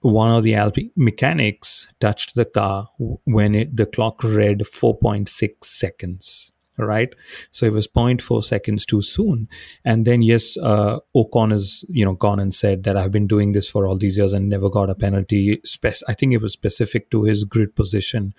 one 0.00 0.30
of 0.30 0.42
the 0.42 0.54
Alpine 0.54 0.90
mechanics 0.96 1.86
touched 2.00 2.34
the 2.34 2.44
car 2.44 2.88
when 3.24 3.54
it, 3.54 3.76
the 3.76 3.86
clock 3.86 4.24
read 4.24 4.60
4.6 4.60 5.64
seconds 5.64 6.52
right? 6.78 7.12
So 7.50 7.66
it 7.66 7.72
was 7.72 7.86
0.4 7.86 8.42
seconds 8.44 8.86
too 8.86 9.02
soon. 9.02 9.48
And 9.84 10.04
then, 10.04 10.22
yes, 10.22 10.56
uh, 10.58 10.98
Ocon 11.14 11.52
has, 11.52 11.84
you 11.88 12.04
know, 12.04 12.14
gone 12.14 12.40
and 12.40 12.54
said 12.54 12.84
that 12.84 12.96
I've 12.96 13.12
been 13.12 13.26
doing 13.26 13.52
this 13.52 13.68
for 13.68 13.86
all 13.86 13.96
these 13.96 14.18
years 14.18 14.32
and 14.32 14.48
never 14.48 14.70
got 14.70 14.90
a 14.90 14.94
penalty. 14.94 15.60
Spe- 15.64 16.02
I 16.08 16.14
think 16.14 16.32
it 16.32 16.42
was 16.42 16.52
specific 16.52 17.10
to 17.10 17.24
his 17.24 17.44
grid 17.44 17.74
position. 17.74 18.34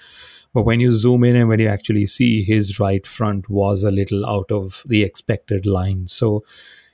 But 0.54 0.64
when 0.64 0.80
you 0.80 0.92
zoom 0.92 1.24
in 1.24 1.36
and 1.36 1.48
when 1.48 1.60
you 1.60 1.68
actually 1.68 2.06
see 2.08 2.44
his 2.44 2.80
right 2.80 3.06
front 3.06 3.50
was 3.50 3.84
a 3.84 3.92
little 3.92 4.26
out 4.26 4.52
of 4.52 4.84
the 4.88 5.04
expected 5.04 5.66
line. 5.66 6.08
So 6.08 6.44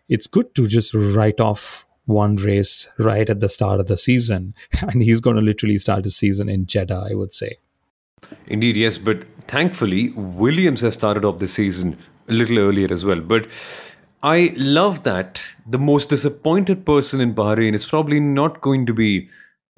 it's 0.09 0.27
good 0.27 0.53
to 0.55 0.67
just 0.67 0.93
write 0.93 1.39
off 1.39 1.85
one 2.05 2.35
race 2.35 2.87
right 2.99 3.29
at 3.29 3.39
the 3.39 3.49
start 3.49 3.79
of 3.79 3.87
the 3.87 3.97
season, 3.97 4.53
and 4.81 5.01
he's 5.01 5.19
going 5.19 5.35
to 5.35 5.41
literally 5.41 5.77
start 5.77 6.03
the 6.03 6.11
season 6.11 6.49
in 6.49 6.65
Jeddah, 6.65 7.07
I 7.09 7.15
would 7.15 7.33
say. 7.33 7.57
Indeed, 8.47 8.77
yes, 8.77 8.97
but 8.97 9.23
thankfully, 9.47 10.09
Williams 10.11 10.81
has 10.81 10.93
started 10.93 11.25
off 11.25 11.39
the 11.39 11.47
season 11.47 11.97
a 12.27 12.33
little 12.33 12.59
earlier 12.59 12.91
as 12.91 13.05
well. 13.05 13.19
But 13.19 13.47
I 14.23 14.53
love 14.55 15.03
that 15.03 15.43
the 15.67 15.77
most 15.77 16.09
disappointed 16.09 16.85
person 16.85 17.21
in 17.21 17.35
Bahrain 17.35 17.73
is 17.73 17.85
probably 17.85 18.19
not 18.19 18.61
going 18.61 18.85
to 18.87 18.93
be 18.93 19.29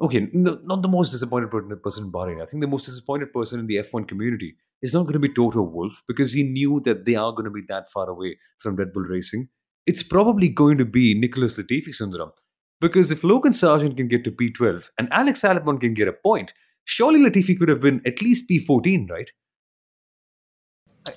okay, 0.01 0.27
no, 0.31 0.59
not 0.63 0.81
the 0.81 0.87
most 0.87 1.11
disappointed 1.11 1.49
person 1.81 2.05
in 2.05 2.11
Bahrain. 2.11 2.41
I 2.41 2.45
think 2.45 2.61
the 2.61 2.67
most 2.67 2.85
disappointed 2.85 3.33
person 3.33 3.59
in 3.59 3.67
the 3.67 3.77
F1 3.77 4.07
community 4.07 4.55
is 4.81 4.93
not 4.93 5.03
going 5.03 5.13
to 5.13 5.19
be 5.19 5.33
Toto 5.33 5.61
Wolff 5.61 6.03
because 6.07 6.33
he 6.33 6.43
knew 6.43 6.79
that 6.81 7.05
they 7.05 7.15
are 7.15 7.31
going 7.31 7.45
to 7.45 7.51
be 7.51 7.63
that 7.67 7.91
far 7.91 8.09
away 8.09 8.37
from 8.59 8.75
Red 8.75 8.93
Bull 8.93 9.03
Racing. 9.03 9.49
It's 9.85 10.03
probably 10.03 10.49
going 10.49 10.77
to 10.77 10.85
be 10.85 11.13
Nicholas 11.13 11.57
Latifi 11.57 11.89
Sundaram. 11.89 12.31
Because 12.79 13.09
if 13.09 13.23
Logan 13.23 13.53
Sargeant 13.53 13.97
can 13.97 14.07
get 14.07 14.23
to 14.23 14.31
P12 14.31 14.91
and 14.99 15.11
Alex 15.11 15.41
Albon 15.41 15.81
can 15.81 15.95
get 15.95 16.07
a 16.07 16.13
point, 16.13 16.53
surely 16.87 17.19
Latifi 17.19 17.57
could 17.59 17.69
have 17.69 17.81
been 17.81 18.01
at 18.05 18.21
least 18.21 18.49
P14, 18.49 19.09
right? 19.09 19.29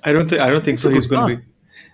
I 0.04 0.12
don't 0.12 0.28
think 0.28 0.40
I 0.40 0.50
don't 0.50 0.64
think 0.64 0.78
so. 0.78 0.90
He's 0.90 1.06
going 1.06 1.28
to 1.28 1.36
be. 1.36 1.46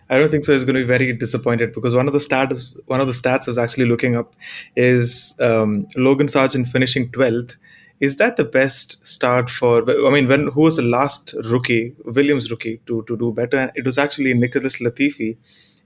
I 0.08 0.18
don't 0.18 0.30
think 0.30 0.44
so. 0.44 0.52
He's 0.52 0.64
going 0.64 0.76
to 0.76 0.82
be 0.82 0.86
very 0.86 1.12
disappointed 1.12 1.72
because 1.72 1.94
one 1.94 2.06
of 2.06 2.12
the 2.12 2.18
stats, 2.18 2.66
one 2.86 3.00
of 3.00 3.06
the 3.06 3.12
stats 3.12 3.48
I 3.48 3.50
was 3.50 3.58
actually 3.58 3.86
looking 3.86 4.16
up, 4.16 4.34
is 4.76 5.34
um, 5.40 5.86
Logan 5.96 6.26
Sargeant 6.26 6.68
finishing 6.68 7.10
twelfth. 7.12 7.56
Is 8.00 8.16
that 8.16 8.36
the 8.36 8.44
best 8.44 9.04
start 9.06 9.48
for? 9.50 9.78
I 10.06 10.10
mean, 10.10 10.28
when 10.28 10.48
who 10.48 10.62
was 10.62 10.76
the 10.76 10.82
last 10.82 11.34
rookie, 11.44 11.94
Williams 12.04 12.50
rookie, 12.50 12.80
to 12.86 13.02
to 13.08 13.16
do 13.16 13.32
better? 13.32 13.72
It 13.74 13.84
was 13.84 13.98
actually 13.98 14.34
Nicholas 14.34 14.80
Latifi. 14.80 15.36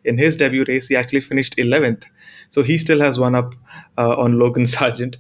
In 0.03 0.17
his 0.17 0.37
debut 0.37 0.65
race, 0.67 0.89
he 0.89 0.97
actually 0.97 1.21
finished 1.21 1.59
eleventh, 1.59 2.07
so 2.51 2.63
he 2.63 2.77
still 2.77 3.01
has 3.01 3.19
one 3.19 3.35
up 3.35 3.55
uh, 3.97 4.17
on 4.17 4.39
Logan 4.39 4.65
Sargeant. 4.75 5.17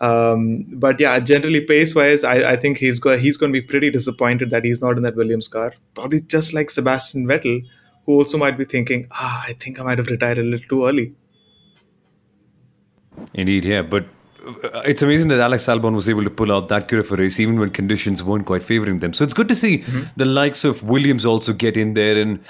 Um, 0.00 0.66
but 0.68 1.00
yeah, 1.00 1.18
generally 1.18 1.60
pace 1.60 1.94
wise, 1.94 2.24
I, 2.24 2.52
I 2.52 2.56
think 2.56 2.78
he's 2.78 2.98
go- 2.98 3.18
he's 3.18 3.36
going 3.36 3.52
to 3.52 3.60
be 3.60 3.66
pretty 3.66 3.90
disappointed 3.90 4.50
that 4.50 4.64
he's 4.64 4.80
not 4.80 4.96
in 4.96 5.02
that 5.02 5.16
Williams 5.16 5.48
car. 5.48 5.74
Probably 5.94 6.20
just 6.20 6.54
like 6.54 6.70
Sebastian 6.70 7.26
Vettel 7.26 7.66
who 8.06 8.14
also 8.14 8.38
might 8.38 8.58
be 8.58 8.64
thinking, 8.64 9.06
ah, 9.12 9.44
I 9.48 9.54
think 9.54 9.80
I 9.80 9.82
might 9.82 9.98
have 9.98 10.08
retired 10.08 10.38
a 10.38 10.42
little 10.42 10.68
too 10.68 10.86
early. 10.86 11.14
Indeed, 13.32 13.64
yeah. 13.64 13.82
But 13.82 14.04
uh, 14.46 14.80
it's 14.84 15.02
amazing 15.02 15.28
that 15.28 15.40
Alex 15.40 15.64
Albon 15.64 15.94
was 15.94 16.08
able 16.08 16.24
to 16.24 16.30
pull 16.30 16.52
out 16.52 16.68
that 16.68 16.88
good 16.88 17.00
of 17.00 17.10
a 17.12 17.16
race 17.16 17.40
even 17.40 17.58
when 17.58 17.70
conditions 17.70 18.22
weren't 18.22 18.46
quite 18.46 18.62
favoring 18.62 18.98
them. 18.98 19.12
So 19.12 19.24
it's 19.24 19.34
good 19.34 19.48
to 19.48 19.56
see 19.56 19.78
mm-hmm. 19.78 20.02
the 20.16 20.26
likes 20.26 20.64
of 20.64 20.82
Williams 20.82 21.24
also 21.24 21.52
get 21.52 21.76
in 21.76 21.94
there 21.94 22.20
and 22.20 22.40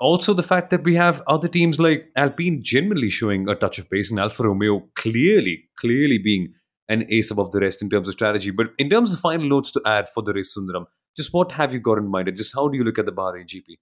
also 0.00 0.34
the 0.34 0.42
fact 0.42 0.70
that 0.70 0.84
we 0.84 0.94
have 0.96 1.22
other 1.26 1.48
teams 1.48 1.80
like 1.80 2.10
Alpine 2.16 2.62
generally 2.62 3.10
showing 3.10 3.48
a 3.48 3.54
touch 3.54 3.78
of 3.78 3.90
pace 3.90 4.10
and 4.10 4.20
Alfa 4.20 4.44
Romeo 4.44 4.88
clearly, 4.94 5.64
clearly 5.76 6.18
being 6.18 6.52
an 6.88 7.06
ace 7.08 7.30
above 7.30 7.52
the 7.52 7.60
rest 7.60 7.82
in 7.82 7.90
terms 7.90 8.08
of 8.08 8.14
strategy. 8.14 8.50
But 8.50 8.68
in 8.78 8.90
terms 8.90 9.12
of 9.12 9.20
final 9.20 9.48
notes 9.48 9.70
to 9.72 9.82
add 9.86 10.08
for 10.10 10.22
the 10.22 10.32
race, 10.32 10.56
Sundaram, 10.56 10.86
just 11.16 11.32
what 11.32 11.52
have 11.52 11.72
you 11.72 11.80
got 11.80 11.98
in 11.98 12.08
mind? 12.08 12.34
just 12.36 12.54
how 12.54 12.68
do 12.68 12.76
you 12.76 12.84
look 12.84 12.98
at 12.98 13.06
the 13.06 13.12
Bahrain 13.12 13.46
GP? 13.46 13.76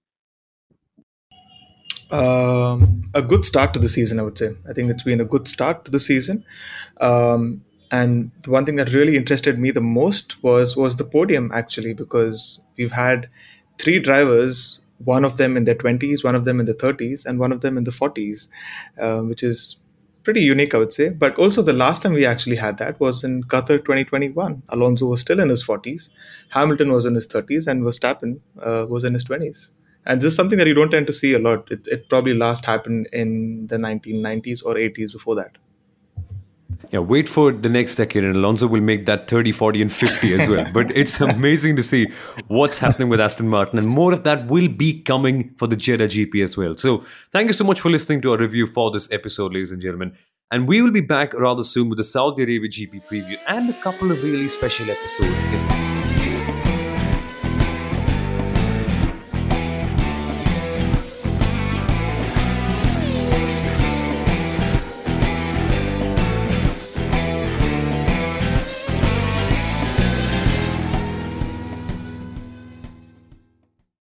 Um, 2.11 3.09
a 3.15 3.21
good 3.21 3.43
start 3.43 3.73
to 3.73 3.79
the 3.79 3.89
season, 3.89 4.19
I 4.19 4.23
would 4.23 4.37
say. 4.37 4.55
I 4.69 4.73
think 4.73 4.91
it's 4.91 5.03
been 5.03 5.19
a 5.19 5.25
good 5.25 5.47
start 5.47 5.83
to 5.85 5.91
the 5.91 5.99
season. 5.99 6.45
Um, 7.01 7.63
and 7.91 8.31
the 8.43 8.51
one 8.51 8.65
thing 8.65 8.75
that 8.75 8.93
really 8.93 9.17
interested 9.17 9.59
me 9.59 9.71
the 9.71 9.81
most 9.81 10.41
was 10.43 10.77
was 10.77 10.95
the 10.95 11.05
podium 11.05 11.51
actually, 11.53 11.93
because 11.93 12.61
we've 12.77 12.91
had 12.91 13.29
three 13.79 13.99
drivers, 13.99 14.82
one 15.05 15.25
of 15.25 15.37
them 15.37 15.57
in 15.57 15.65
their 15.65 15.75
20s, 15.75 16.23
one 16.23 16.35
of 16.35 16.45
them 16.45 16.59
in 16.59 16.65
the 16.65 16.73
30s, 16.73 17.25
and 17.25 17.39
one 17.39 17.51
of 17.51 17.61
them 17.61 17.77
in 17.77 17.83
the 17.83 17.91
40s, 17.91 18.47
uh, 18.99 19.21
which 19.21 19.43
is 19.43 19.77
pretty 20.23 20.41
unique, 20.41 20.73
I 20.73 20.77
would 20.77 20.93
say. 20.93 21.09
But 21.09 21.37
also, 21.37 21.61
the 21.61 21.73
last 21.73 22.03
time 22.03 22.13
we 22.13 22.25
actually 22.25 22.55
had 22.55 22.77
that 22.77 22.99
was 22.99 23.23
in 23.23 23.43
Qatar 23.43 23.83
2021. 23.83 24.63
Alonso 24.69 25.07
was 25.07 25.21
still 25.21 25.39
in 25.39 25.49
his 25.49 25.65
40s, 25.65 26.09
Hamilton 26.49 26.91
was 26.91 27.05
in 27.05 27.15
his 27.15 27.27
30s, 27.27 27.67
and 27.67 27.83
Verstappen 27.83 28.39
uh, 28.61 28.85
was 28.89 29.03
in 29.03 29.13
his 29.13 29.25
20s 29.25 29.69
and 30.05 30.21
this 30.21 30.31
is 30.31 30.35
something 30.35 30.57
that 30.57 30.67
you 30.67 30.73
don't 30.73 30.91
tend 30.91 31.07
to 31.07 31.13
see 31.13 31.33
a 31.33 31.39
lot. 31.39 31.71
It, 31.71 31.87
it 31.87 32.09
probably 32.09 32.33
last 32.33 32.65
happened 32.65 33.07
in 33.13 33.67
the 33.67 33.77
1990s 33.77 34.61
or 34.65 34.77
80s 34.77 35.13
before 35.13 35.35
that. 35.35 35.57
Yeah, 36.93 36.99
wait 36.99 37.27
for 37.27 37.51
the 37.51 37.69
next 37.69 37.95
decade, 37.95 38.23
and 38.23 38.35
Alonso 38.35 38.67
will 38.67 38.79
make 38.79 39.07
that 39.07 39.27
30, 39.27 39.51
40, 39.51 39.81
and 39.81 39.91
50 39.91 40.33
as 40.35 40.47
well. 40.47 40.69
but 40.71 40.91
it's 40.95 41.19
amazing 41.19 41.75
to 41.77 41.81
see 41.81 42.05
what's 42.49 42.77
happening 42.77 43.09
with 43.09 43.19
Aston 43.19 43.49
Martin, 43.49 43.79
and 43.79 43.87
more 43.87 44.13
of 44.13 44.23
that 44.25 44.45
will 44.45 44.67
be 44.67 45.01
coming 45.01 45.55
for 45.57 45.65
the 45.65 45.75
Jeddah 45.75 46.07
GP 46.07 46.43
as 46.43 46.55
well. 46.55 46.75
So, 46.75 47.03
thank 47.31 47.47
you 47.47 47.53
so 47.53 47.63
much 47.63 47.81
for 47.81 47.89
listening 47.89 48.21
to 48.21 48.33
our 48.33 48.37
review 48.37 48.67
for 48.67 48.91
this 48.91 49.11
episode, 49.11 49.53
ladies 49.53 49.71
and 49.71 49.81
gentlemen. 49.81 50.15
And 50.51 50.67
we 50.67 50.83
will 50.83 50.91
be 50.91 51.01
back 51.01 51.33
rather 51.33 51.63
soon 51.63 51.89
with 51.89 51.97
the 51.97 52.03
Saudi 52.03 52.43
Arabia 52.43 52.69
GP 52.69 53.07
preview 53.07 53.39
and 53.47 53.71
a 53.71 53.73
couple 53.81 54.11
of 54.11 54.23
really 54.23 54.47
special 54.47 54.87
episodes 54.87 55.47
in 55.47 55.92